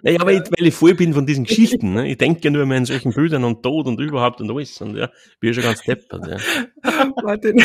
Naja, 0.03 0.21
aber 0.21 0.33
ich, 0.33 0.41
weil 0.41 0.67
ich 0.67 0.75
voll 0.75 0.95
bin 0.95 1.15
von 1.15 1.27
diesen 1.27 1.45
Geschichten. 1.45 1.95
Ne? 1.95 2.09
Ich 2.09 2.19
denke 2.19 2.41
ja 2.45 2.51
nur 2.51 2.65
mehr 2.67 2.79
in 2.79 2.85
solchen 2.85 3.13
Bildern 3.13 3.45
und 3.45 3.63
Tod 3.63 3.87
und 3.87 4.01
überhaupt 4.01 4.41
und 4.41 4.51
alles. 4.51 4.81
Und 4.81 4.97
ja, 4.97 5.11
bin 5.41 5.49
ja 5.49 5.55
schon 5.55 5.65
ganz 5.65 5.83
deppert. 5.83 6.27
Ja. 6.27 7.13
Martin. 7.23 7.63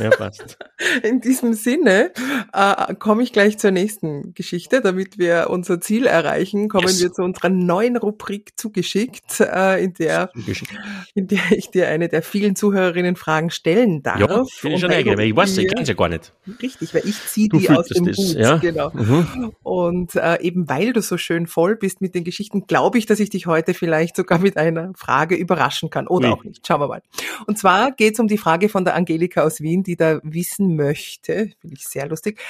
Ja, 0.00 0.10
passt. 0.10 0.58
In 1.02 1.20
diesem 1.20 1.52
Sinne 1.54 2.12
äh, 2.52 2.94
komme 2.94 3.22
ich 3.22 3.32
gleich 3.32 3.58
zur 3.58 3.70
nächsten 3.70 4.34
Geschichte. 4.34 4.80
Damit 4.80 5.18
wir 5.18 5.48
unser 5.50 5.80
Ziel 5.80 6.06
erreichen, 6.06 6.68
kommen 6.68 6.86
yes. 6.86 7.02
wir 7.02 7.12
zu 7.12 7.22
unserer 7.22 7.50
neuen 7.50 7.96
Rubrik 7.96 8.52
zugeschickt, 8.56 9.40
äh, 9.40 9.82
in, 9.82 9.94
der, 9.94 10.30
zugeschickt. 10.34 10.72
in 11.14 11.26
der 11.26 11.40
ich 11.50 11.70
dir 11.70 11.88
eine 11.88 12.08
der 12.08 12.22
vielen 12.22 12.56
Zuhörerinnen 12.56 13.16
Fragen 13.16 13.50
stellen 13.50 14.02
darf. 14.02 14.20
Ja, 14.20 14.44
bin 14.62 14.72
ich 14.72 14.80
schon 14.80 14.90
neugierig, 14.90 15.18
weil 15.18 15.28
ich 15.28 15.36
weiß, 15.36 15.58
ich 15.58 15.68
kenne 15.68 15.84
sie 15.84 15.92
ja 15.92 15.96
gar 15.96 16.08
nicht. 16.08 16.32
Richtig, 16.62 16.94
weil 16.94 17.06
ich 17.06 17.26
ziehe 17.26 17.48
die 17.48 17.68
aus 17.70 17.88
dem 17.88 18.06
das, 18.06 18.16
Hut. 18.16 18.36
Ja? 18.36 18.56
Genau. 18.56 18.90
Mhm. 18.92 19.52
Und 19.62 20.14
äh, 20.14 20.40
eben 20.40 20.68
weil 20.68 20.92
du 20.92 21.02
so 21.02 21.16
schön 21.18 21.46
voll 21.46 21.76
bist 21.76 22.00
mit 22.00 22.14
den 22.14 22.24
Geschichten, 22.24 22.66
glaube 22.66 22.98
ich, 22.98 23.06
dass 23.06 23.20
ich 23.20 23.30
dich 23.30 23.46
heute 23.46 23.74
vielleicht 23.74 24.16
sogar 24.16 24.38
mit 24.38 24.56
einer 24.56 24.92
Frage 24.96 25.34
überraschen 25.34 25.90
kann. 25.90 26.06
Oder 26.06 26.28
nee. 26.28 26.34
auch 26.34 26.44
nicht. 26.44 26.66
Schauen 26.66 26.80
wir 26.80 26.88
mal. 26.88 27.02
Und 27.46 27.58
zwar 27.58 27.92
geht 27.92 28.14
es 28.14 28.20
um 28.20 28.28
die 28.28 28.38
Frage 28.38 28.68
von 28.68 28.84
der 28.84 28.94
Angelika 28.94 29.42
aus 29.42 29.60
Wien, 29.60 29.82
die 29.82 29.89
da 29.96 30.20
wissen 30.22 30.76
möchte, 30.76 31.50
finde 31.60 31.76
ich 31.76 31.86
sehr 31.86 32.08
lustig 32.08 32.40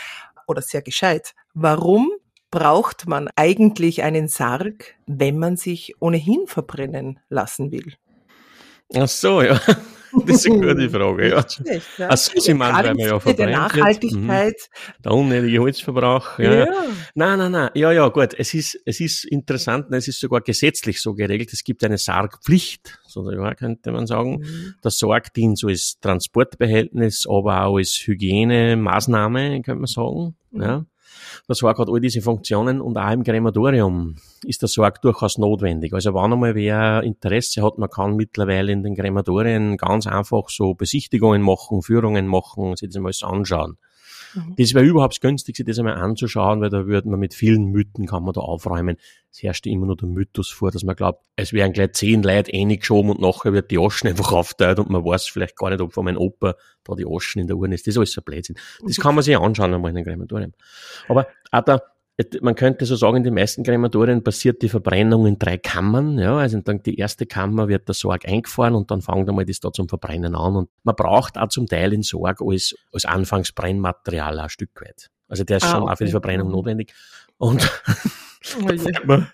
oder 0.46 0.62
sehr 0.62 0.82
gescheit, 0.82 1.34
warum 1.54 2.10
braucht 2.50 3.06
man 3.06 3.28
eigentlich 3.36 4.02
einen 4.02 4.28
Sarg, 4.28 4.96
wenn 5.06 5.38
man 5.38 5.56
sich 5.56 5.94
ohnehin 6.00 6.46
verbrennen 6.46 7.20
lassen 7.28 7.70
will? 7.70 7.94
Ach 8.94 9.08
so, 9.08 9.42
ja. 9.42 9.60
Das 10.26 10.44
ist 10.44 10.46
eine 10.46 10.74
gute 10.74 10.90
Frage, 10.90 11.28
ja. 11.28 11.38
Echt, 11.64 11.98
ja. 11.98 12.08
Also, 12.08 12.32
Sie 12.40 12.54
meinen, 12.54 12.74
weil 12.76 12.94
man 12.94 12.98
ja 12.98 13.20
verbrennt 13.20 13.38
der 13.38 13.50
Nachhaltigkeit. 13.50 14.54
Mhm. 14.54 15.02
Der 15.04 15.12
unnötige 15.12 15.58
Holzverbrauch, 15.58 16.38
ja. 16.38 16.52
ja. 16.52 16.66
Nein, 17.14 17.38
nein, 17.38 17.52
nein. 17.52 17.70
Ja, 17.74 17.92
ja, 17.92 18.08
gut. 18.08 18.34
Es 18.36 18.54
ist, 18.54 18.80
es 18.84 19.00
ist 19.00 19.24
interessant, 19.24 19.86
es 19.92 20.08
ist 20.08 20.20
sogar 20.20 20.40
gesetzlich 20.40 21.00
so 21.00 21.14
geregelt. 21.14 21.52
Es 21.52 21.64
gibt 21.64 21.84
eine 21.84 21.98
Sargpflicht, 21.98 22.98
so 23.06 23.30
ja, 23.30 23.54
könnte 23.54 23.92
man 23.92 24.06
sagen. 24.06 24.40
Mhm. 24.40 24.74
Der 24.82 24.90
Sarg 24.90 25.32
dient 25.34 25.58
so 25.58 25.68
als 25.68 25.98
Transportbehältnis, 26.00 27.26
aber 27.28 27.64
auch 27.64 27.76
als 27.76 27.90
Hygienemaßnahme, 28.04 29.62
könnte 29.62 29.80
man 29.80 29.86
sagen, 29.86 30.36
mhm. 30.50 30.62
ja. 30.62 30.86
Der 31.50 31.56
Sarg 31.56 31.80
hat 31.80 31.88
all 31.88 31.98
diese 31.98 32.22
Funktionen 32.22 32.80
und 32.80 32.96
auch 32.96 33.10
im 33.10 33.24
Krematorium 33.24 34.14
ist 34.44 34.62
der 34.62 34.68
Sarg 34.68 35.02
durchaus 35.02 35.36
notwendig. 35.36 35.92
Also 35.92 36.14
wenn 36.14 36.32
einmal 36.32 36.54
wer 36.54 37.02
Interesse 37.02 37.64
hat, 37.64 37.76
man 37.76 37.90
kann 37.90 38.14
mittlerweile 38.14 38.70
in 38.70 38.84
den 38.84 38.94
Krematorien 38.94 39.76
ganz 39.76 40.06
einfach 40.06 40.48
so 40.48 40.74
Besichtigungen 40.74 41.42
machen, 41.42 41.82
Führungen 41.82 42.28
machen, 42.28 42.76
sich 42.76 42.90
das 42.90 43.02
mal 43.02 43.10
anschauen. 43.28 43.78
Mhm. 44.34 44.54
Das 44.56 44.74
wäre 44.74 44.84
überhaupt 44.84 45.14
das 45.14 45.20
Günstigste, 45.20 45.64
das 45.64 45.78
einmal 45.78 45.94
anzuschauen, 45.94 46.60
weil 46.60 46.70
da 46.70 46.86
würde 46.86 47.08
man 47.08 47.20
mit 47.20 47.34
vielen 47.34 47.66
Mythen 47.66 48.06
kann 48.06 48.22
man 48.22 48.32
da 48.32 48.40
aufräumen. 48.40 48.96
Es 49.30 49.42
herrscht 49.42 49.66
immer 49.66 49.86
nur 49.86 49.96
der 49.96 50.08
Mythos 50.08 50.50
vor, 50.50 50.70
dass 50.70 50.82
man 50.82 50.96
glaubt, 50.96 51.24
es 51.36 51.52
wären 51.52 51.72
gleich 51.72 51.92
zehn 51.92 52.22
Leute 52.22 52.52
eingeschoben 52.52 53.10
und 53.10 53.20
nachher 53.20 53.52
wird 53.52 53.70
die 53.70 53.78
Aschen 53.78 54.08
einfach 54.08 54.32
aufteilt 54.32 54.78
und 54.78 54.90
man 54.90 55.04
weiß 55.04 55.26
vielleicht 55.26 55.56
gar 55.56 55.70
nicht, 55.70 55.80
ob 55.80 55.92
von 55.92 56.04
meinem 56.04 56.18
Opa 56.18 56.54
da 56.84 56.94
die 56.94 57.06
Aschen 57.06 57.40
in 57.40 57.46
der 57.46 57.56
Urne 57.56 57.74
ist. 57.74 57.86
Das 57.86 57.94
ist 57.94 57.98
alles 57.98 58.12
so 58.12 58.22
Blödsinn. 58.22 58.56
Das 58.84 58.96
kann 58.96 59.14
man 59.14 59.22
sich 59.22 59.36
anschauen 59.36 59.74
einmal 59.74 59.90
in 59.90 59.96
einem 59.96 60.06
Krematorium. 60.06 60.52
Aber 61.08 61.26
auch 61.50 61.62
da, 61.62 61.80
man 62.40 62.54
könnte 62.54 62.86
so 62.86 62.96
sagen, 62.96 63.18
in 63.18 63.24
den 63.24 63.34
meisten 63.34 63.62
Krematorien 63.62 64.22
passiert 64.24 64.62
die 64.62 64.68
Verbrennung 64.68 65.26
in 65.26 65.38
drei 65.38 65.58
Kammern. 65.58 66.18
Ja, 66.18 66.38
also 66.38 66.60
dann 66.60 66.82
die 66.82 66.96
erste 66.96 67.26
Kammer 67.26 67.68
wird 67.68 67.88
der 67.88 67.94
Sorg 67.94 68.26
eingefahren 68.26 68.74
und 68.74 68.90
dann 68.90 69.00
fängt 69.00 69.28
einmal 69.28 69.44
das 69.44 69.60
da 69.60 69.72
zum 69.72 69.88
Verbrennen 69.88 70.34
an. 70.34 70.56
Und 70.56 70.70
man 70.82 70.96
braucht 70.96 71.38
auch 71.38 71.48
zum 71.48 71.66
Teil 71.66 71.90
den 71.90 72.02
Sorg 72.02 72.40
als, 72.40 72.74
als 72.92 73.04
Anfangsbrennmaterial 73.04 74.38
ein 74.38 74.48
Stück 74.48 74.80
weit. 74.80 75.10
Also 75.28 75.44
der 75.44 75.58
ist 75.58 75.64
ah, 75.64 75.70
schon 75.70 75.82
okay. 75.82 75.92
auch 75.92 75.98
für 75.98 76.04
die 76.04 76.10
Verbrennung 76.10 76.48
mhm. 76.48 76.54
notwendig. 76.54 76.92
Und 77.38 77.70
oh 78.58 78.66
da, 78.66 78.76
fällt 78.76 79.06
mir, 79.06 79.28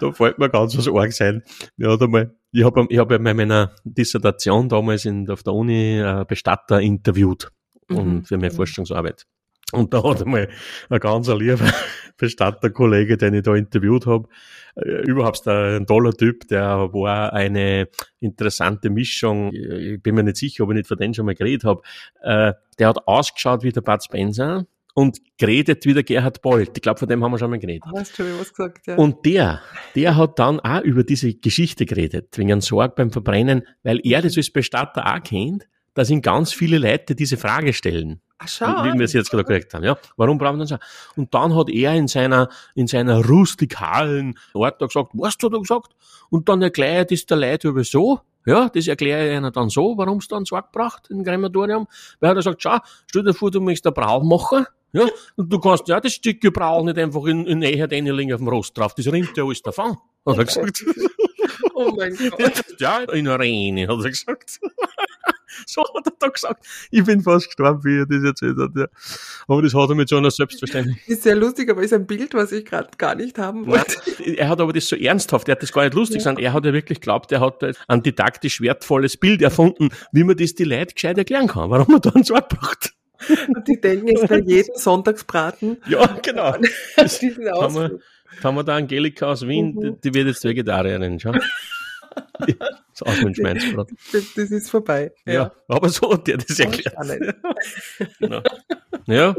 da 0.00 0.12
fällt 0.12 0.38
mir 0.38 0.50
ganz 0.50 0.76
was 0.76 0.88
arg 0.88 1.12
sein. 1.12 1.42
Ja, 1.76 1.96
einmal, 1.96 2.34
ich 2.52 2.64
habe 2.64 2.86
ich 2.88 2.98
hab 2.98 3.10
ja 3.10 3.18
bei 3.18 3.34
meiner 3.34 3.74
Dissertation 3.84 4.68
damals 4.68 5.04
in, 5.04 5.30
auf 5.30 5.42
der 5.42 5.54
Uni 5.54 6.00
äh, 6.00 6.24
Bestatter 6.26 6.80
interviewt 6.80 7.50
mhm. 7.88 7.96
und 7.96 8.24
für 8.28 8.36
meine 8.36 8.52
mhm. 8.52 8.56
Forschungsarbeit. 8.56 9.26
Und 9.72 9.92
da 9.92 10.02
hat 10.02 10.22
einmal 10.22 10.48
ein 10.88 11.00
ganz 11.00 11.28
lieber 11.28 11.58
Bestatterkollege, 12.16 13.18
den 13.18 13.34
ich 13.34 13.42
da 13.42 13.54
interviewt 13.54 14.06
habe, 14.06 14.28
äh, 14.76 15.02
überhaupt 15.02 15.46
ein 15.46 15.86
toller 15.86 16.12
Typ, 16.12 16.48
der 16.48 16.92
war 16.92 17.32
eine 17.32 17.88
interessante 18.20 18.88
Mischung. 18.88 19.52
Ich 19.52 20.02
bin 20.02 20.14
mir 20.14 20.22
nicht 20.22 20.38
sicher, 20.38 20.64
ob 20.64 20.70
ich 20.70 20.76
nicht 20.76 20.88
von 20.88 20.96
denen 20.96 21.14
schon 21.14 21.26
mal 21.26 21.34
geredet 21.34 21.64
habe. 21.64 21.82
Äh, 22.22 22.54
der 22.78 22.88
hat 22.88 23.06
ausgeschaut 23.06 23.62
wie 23.62 23.72
der 23.72 23.82
Bud 23.82 24.02
Spencer 24.02 24.66
und 24.94 25.18
geredet 25.36 25.84
wie 25.84 25.94
der 25.94 26.02
Gerhard 26.02 26.42
Bolt. 26.42 26.70
Ich 26.74 26.82
glaube, 26.82 26.98
von 26.98 27.08
dem 27.08 27.22
haben 27.22 27.30
wir 27.30 27.38
schon 27.38 27.50
mal 27.50 27.58
geredet. 27.58 27.84
Hast 27.94 28.18
du 28.18 28.24
was 28.40 28.52
gesagt, 28.52 28.86
ja. 28.86 28.96
Und 28.96 29.24
der, 29.26 29.60
der 29.94 30.16
hat 30.16 30.38
dann 30.38 30.60
auch 30.60 30.82
über 30.82 31.04
diese 31.04 31.34
Geschichte 31.34 31.86
geredet, 31.86 32.36
wegen 32.38 32.60
Sorg 32.60 32.96
beim 32.96 33.12
Verbrennen, 33.12 33.62
weil 33.82 34.00
er 34.02 34.22
das 34.22 34.36
als 34.36 34.50
Bestatter 34.50 35.06
auch 35.06 35.22
kennt, 35.22 35.68
dass 35.94 36.10
ihn 36.10 36.22
ganz 36.22 36.52
viele 36.52 36.78
Leute 36.78 37.14
diese 37.14 37.36
Frage 37.36 37.72
stellen. 37.72 38.20
Ach. 38.38 38.84
Wie 38.84 38.96
wir 38.96 39.04
es 39.04 39.12
jetzt 39.12 39.30
gerade 39.30 39.44
gekriegt 39.44 39.74
haben, 39.74 39.84
ja. 39.84 39.98
Warum 40.16 40.38
brauchen 40.38 40.58
wir 40.58 40.66
das? 40.66 40.78
Und 41.16 41.34
dann 41.34 41.56
hat 41.56 41.68
er 41.68 41.94
in 41.94 42.06
seiner, 42.06 42.48
in 42.74 42.86
seiner 42.86 43.24
rustikalen 43.24 44.38
Art 44.54 44.80
da 44.80 44.86
gesagt, 44.86 45.10
was 45.14 45.34
hat 45.34 45.52
er 45.52 45.58
gesagt? 45.58 45.96
Und 46.30 46.48
dann 46.48 46.62
erklärt 46.62 47.10
es 47.10 47.26
der 47.26 47.36
Leute 47.36 47.68
über 47.68 47.82
so, 47.82 48.20
ja, 48.46 48.68
das 48.68 48.86
erkläre 48.86 49.28
ich 49.28 49.36
ihnen 49.36 49.52
dann 49.52 49.68
so, 49.68 49.94
warum 49.98 50.18
es 50.18 50.28
dann 50.28 50.44
Sorg 50.44 50.72
braucht 50.72 51.10
im 51.10 51.24
Krematorium. 51.24 51.86
Weil 52.20 52.30
er 52.30 52.34
gesagt, 52.36 52.62
schau, 52.62 52.78
stell 53.08 53.24
dir 53.24 53.34
vor, 53.34 53.50
du 53.50 53.60
möchtest 53.60 53.86
einen 53.86 53.94
Brauch 53.94 54.22
machen, 54.22 54.66
ja, 54.92 55.06
und 55.36 55.52
du 55.52 55.58
kannst 55.58 55.86
ja 55.88 56.00
das 56.00 56.14
Stück 56.14 56.40
Gebrauch 56.40 56.82
nicht 56.82 56.96
einfach 56.96 57.24
in, 57.26 57.44
in 57.46 57.58
Nähe 57.58 57.90
reinlegen 57.90 58.32
auf 58.32 58.40
dem 58.40 58.48
Rost 58.48 58.76
drauf. 58.78 58.94
Das 58.94 59.06
rinnt 59.06 59.36
ja 59.36 59.44
alles 59.44 59.60
davon, 59.60 59.98
hat 60.24 60.38
er 60.38 60.44
gesagt. 60.46 60.84
Oh 61.74 61.92
mein 61.94 62.16
Gott. 62.38 62.64
Ja, 62.78 63.00
in 63.00 63.26
der 63.26 63.34
Arena, 63.34 63.92
hat 63.92 64.04
er 64.04 64.10
gesagt. 64.10 64.60
so 65.66 65.82
hat 65.82 66.06
er 66.06 66.12
da 66.18 66.28
gesagt. 66.28 66.66
Ich 66.90 67.04
bin 67.04 67.22
fast 67.22 67.46
gestorben, 67.46 67.84
wie 67.84 67.98
er 67.98 68.06
das 68.06 68.24
erzählt 68.24 68.58
hat. 68.58 68.70
Ja. 68.76 68.86
Aber 69.46 69.62
das 69.62 69.74
hat 69.74 69.88
er 69.88 69.94
mit 69.94 70.08
so 70.08 70.16
einer 70.16 70.30
Selbstverständlichkeit. 70.30 71.08
Ist 71.08 71.22
sehr 71.22 71.36
lustig, 71.36 71.70
aber 71.70 71.82
ist 71.82 71.92
ein 71.92 72.06
Bild, 72.06 72.34
was 72.34 72.52
ich 72.52 72.64
gerade 72.64 72.88
gar 72.96 73.14
nicht 73.14 73.38
haben 73.38 73.66
wollte. 73.66 73.96
Nein, 74.18 74.34
er 74.34 74.48
hat 74.48 74.60
aber 74.60 74.72
das 74.72 74.88
so 74.88 74.96
ernsthaft, 74.96 75.48
er 75.48 75.52
hat 75.52 75.62
das 75.62 75.72
gar 75.72 75.84
nicht 75.84 75.94
lustig 75.94 76.16
ja. 76.16 76.18
gesagt. 76.18 76.40
Er 76.40 76.52
hat 76.52 76.64
ja 76.64 76.72
wirklich 76.72 77.00
geglaubt, 77.00 77.32
er 77.32 77.40
hat 77.40 77.64
ein 77.88 78.02
didaktisch 78.02 78.60
wertvolles 78.60 79.16
Bild 79.16 79.42
erfunden, 79.42 79.90
wie 80.12 80.24
man 80.24 80.36
das 80.36 80.54
die 80.54 80.64
Leute 80.64 80.94
gescheit 80.94 81.18
erklären 81.18 81.48
kann, 81.48 81.70
warum 81.70 81.92
man 81.92 82.00
da 82.00 82.10
einen 82.10 82.24
Sorg 82.24 82.48
braucht. 82.48 82.94
Und 83.48 83.66
die 83.66 83.80
denken 83.80 84.08
jetzt 84.08 84.28
bei 84.28 84.38
jedem 84.38 84.74
Sonntagsbraten. 84.76 85.78
Ja, 85.88 86.06
genau. 86.22 86.54
Das 86.96 87.20
haben, 87.20 87.74
wir, 87.74 87.98
haben 88.42 88.54
wir 88.54 88.64
da 88.64 88.76
Angelika 88.76 89.32
aus 89.32 89.46
Wien, 89.46 89.74
mhm. 89.74 89.80
die, 89.80 90.10
die, 90.10 90.14
wird 90.14 90.28
jetzt 90.28 90.44
Vegetarierin, 90.44 91.18
schau. 91.18 91.32
Das, 93.74 93.86
das, 94.12 94.34
das 94.34 94.50
ist 94.50 94.70
vorbei. 94.70 95.12
Ja, 95.24 95.32
ja 95.32 95.52
aber 95.68 95.88
so 95.88 96.12
hat 96.12 96.26
der 96.26 96.38
das 96.38 96.58
erklärt. 96.58 96.96
genau. 98.18 98.42
Ja, 99.06 99.36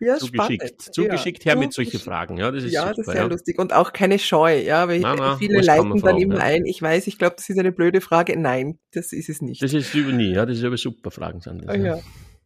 ja, 0.00 0.16
zugeschickt. 0.16 0.62
Spannend. 0.62 0.94
Zugeschickt 0.94 1.44
ja. 1.44 1.52
her 1.52 1.60
mit 1.60 1.72
solchen 1.72 2.00
Fragen. 2.00 2.36
Ja, 2.38 2.50
das 2.50 2.64
ist, 2.64 2.72
ja, 2.72 2.82
super, 2.82 2.90
das 2.90 2.98
ist 2.98 3.12
sehr 3.12 3.22
ja. 3.22 3.28
lustig. 3.28 3.58
Und 3.58 3.72
auch 3.72 3.92
keine 3.92 4.18
Scheu. 4.18 4.60
Ja, 4.60 4.88
weil 4.88 5.00
nein, 5.00 5.18
nein, 5.18 5.38
viele 5.38 5.60
leiten 5.60 6.00
dann 6.00 6.18
immer 6.18 6.40
ein. 6.40 6.64
Ich 6.66 6.80
weiß, 6.80 7.06
ich 7.06 7.18
glaube, 7.18 7.36
das 7.36 7.48
ist 7.48 7.58
eine 7.58 7.72
blöde 7.72 8.00
Frage. 8.00 8.38
Nein, 8.38 8.78
das 8.92 9.12
ist 9.12 9.28
es 9.28 9.42
nicht. 9.42 9.62
Das 9.62 9.72
ist 9.72 9.94
über 9.94 10.12
nie. 10.12 10.32
Ja, 10.32 10.46
das 10.46 10.58
ist 10.58 10.64
aber 10.64 10.76
super 10.76 11.10
Fragen. 11.10 11.40
Sind 11.40 11.64
das, 11.66 11.76
ja. 11.76 11.98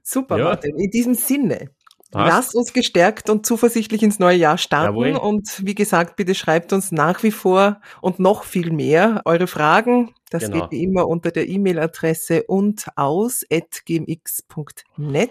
Super, 0.03 0.39
Martin. 0.39 0.79
In 0.79 0.91
diesem 0.91 1.15
Sinne. 1.15 1.71
Passt. 2.13 2.31
Lasst 2.31 2.55
uns 2.55 2.73
gestärkt 2.75 3.31
und 3.31 3.47
zuversichtlich 3.47 4.03
ins 4.03 4.19
neue 4.19 4.37
Jahr 4.37 4.59
starten. 4.59 4.95
Jawohl. 4.95 5.17
Und 5.17 5.65
wie 5.65 5.75
gesagt, 5.75 6.17
bitte 6.17 6.35
schreibt 6.35 6.75
uns 6.75 6.93
nach 6.93 7.23
wie 7.23 7.31
vor 7.31 7.81
und 8.03 8.19
noch 8.19 8.45
viel 8.45 8.71
mehr 8.71 9.23
eure 9.25 9.47
Fragen. 9.47 10.13
Das 10.29 10.45
genau. 10.45 10.61
geht 10.61 10.73
wie 10.73 10.83
immer 10.83 11.09
unter 11.09 11.31
der 11.31 11.49
E-Mail-Adresse 11.49 12.43
und 12.43 12.85
aus 12.97 13.47
gmx.net 13.87 15.31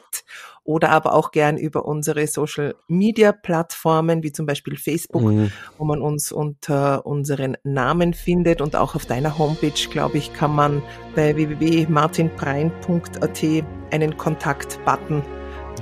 oder 0.63 0.89
aber 0.89 1.13
auch 1.13 1.29
gern 1.31 1.57
über 1.57 1.85
unsere 1.85 2.25
Social 2.25 2.73
Media 2.87 3.31
Plattformen, 3.31 4.23
wie 4.23 4.31
zum 4.31 4.47
Beispiel 4.47 4.77
Facebook, 4.77 5.21
mhm. 5.21 5.51
wo 5.77 5.85
man 5.85 6.01
uns 6.01 6.31
unter 6.31 7.05
unseren 7.05 7.57
Namen 7.63 8.15
findet 8.15 8.59
und 8.59 8.75
auch 8.75 8.95
auf 8.95 9.05
deiner 9.05 9.37
Homepage, 9.37 9.87
glaube 9.91 10.17
ich, 10.17 10.33
kann 10.33 10.55
man 10.55 10.81
bei 11.15 11.35
www.martinprein.at 11.35 13.43
einen 13.91 14.17
Kontakt-Button 14.17 15.21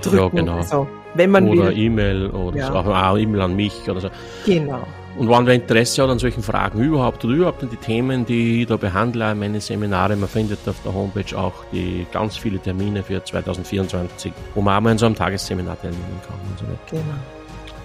drücken. 0.02 0.38
Ja, 0.38 0.44
genau. 0.44 0.58
Also, 0.58 0.88
wenn 1.16 1.32
man 1.32 1.48
oder 1.48 1.72
E-Mail 1.72 2.30
oder 2.30 2.58
ja. 2.58 2.68
so, 2.68 2.74
auch 2.74 3.18
E-Mail 3.18 3.42
an 3.42 3.56
mich 3.56 3.90
oder 3.90 4.02
so. 4.02 4.10
Genau. 4.46 4.84
Und 5.18 5.30
wenn 5.30 5.46
wer 5.48 5.56
Interesse 5.56 6.04
hat 6.04 6.10
an 6.10 6.20
solchen 6.20 6.44
Fragen 6.44 6.80
überhaupt 6.80 7.26
oder 7.26 7.34
überhaupt 7.34 7.64
an 7.64 7.70
die 7.70 7.78
Themen, 7.78 8.26
die 8.26 8.62
ich 8.62 8.68
da 8.68 8.78
behandle, 8.78 9.36
meine 9.36 9.60
Seminare, 9.60 10.16
man 10.16 10.30
findet 10.30 10.60
auf 10.68 10.76
der 10.86 10.94
Homepage 10.94 11.38
auch 11.38 11.54
die 11.74 12.06
ganz 12.12 12.38
viele 12.38 12.60
Termine 12.60 13.04
für 13.04 13.24
2024, 13.24 14.32
wo 14.56 14.62
man 14.62 14.78
auch 14.78 14.82
mal 14.82 14.92
in 14.92 14.98
so 14.98 15.08
einem 15.08 15.16
Tagesseminar 15.16 15.78
teilnehmen 15.82 16.22
kann 16.26 16.38
und 16.50 16.60
so 16.60 16.66
weiter. 16.66 16.80
Genau. 16.92 17.20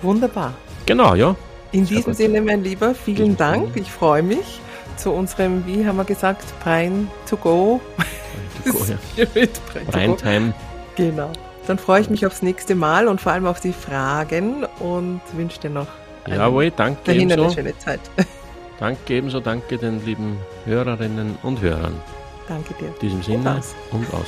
Wunderbar. 0.03 0.55
Genau, 0.87 1.15
ja. 1.15 1.35
In 1.73 1.87
diesem 1.87 2.13
Sinne, 2.13 2.41
mein 2.41 2.63
Lieber, 2.63 2.95
vielen 2.95 3.37
Dank. 3.37 3.75
Ich 3.75 3.91
freue 3.91 4.23
mich 4.23 4.61
zu 4.97 5.11
unserem, 5.11 5.67
wie 5.67 5.85
haben 5.85 5.97
wir 5.97 6.05
gesagt, 6.05 6.45
Prime 6.63 7.09
to 7.29 7.37
go. 7.37 7.81
Prime 7.97 8.73
to 8.73 8.79
go, 8.79 8.85
ja. 9.17 9.27
Prime 9.91 10.17
Time. 10.17 10.55
Genau. 10.95 11.33
Dann 11.67 11.79
freue 11.79 12.01
ich 12.01 12.11
mich 12.11 12.27
aufs 12.27 12.43
nächste 12.43 12.75
Mal 12.75 13.09
und 13.09 13.21
vor 13.21 13.33
allem 13.33 13.47
auf 13.47 13.61
die 13.61 13.73
Fragen 13.73 14.65
und 14.81 15.21
wünsche 15.33 15.61
dir 15.61 15.71
noch 15.71 15.87
Jawohl, 16.27 16.71
danke 16.71 17.01
dahin 17.05 17.31
ebenso. 17.31 17.45
eine 17.45 17.55
schöne 17.55 17.79
Zeit. 17.79 18.01
Danke 18.81 19.15
ebenso, 19.15 19.39
danke 19.39 19.79
den 19.79 20.05
lieben 20.05 20.37
Hörerinnen 20.65 21.39
und 21.43 21.61
Hörern. 21.61 21.95
Danke 22.49 22.75
dir. 22.75 22.89
In 22.89 22.99
diesem 23.01 23.23
Sinne 23.23 23.51
und 23.51 23.59
aus. 23.59 23.75
Und 23.93 24.13
aus. 24.13 24.27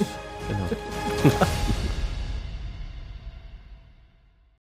Genau. 0.49 1.37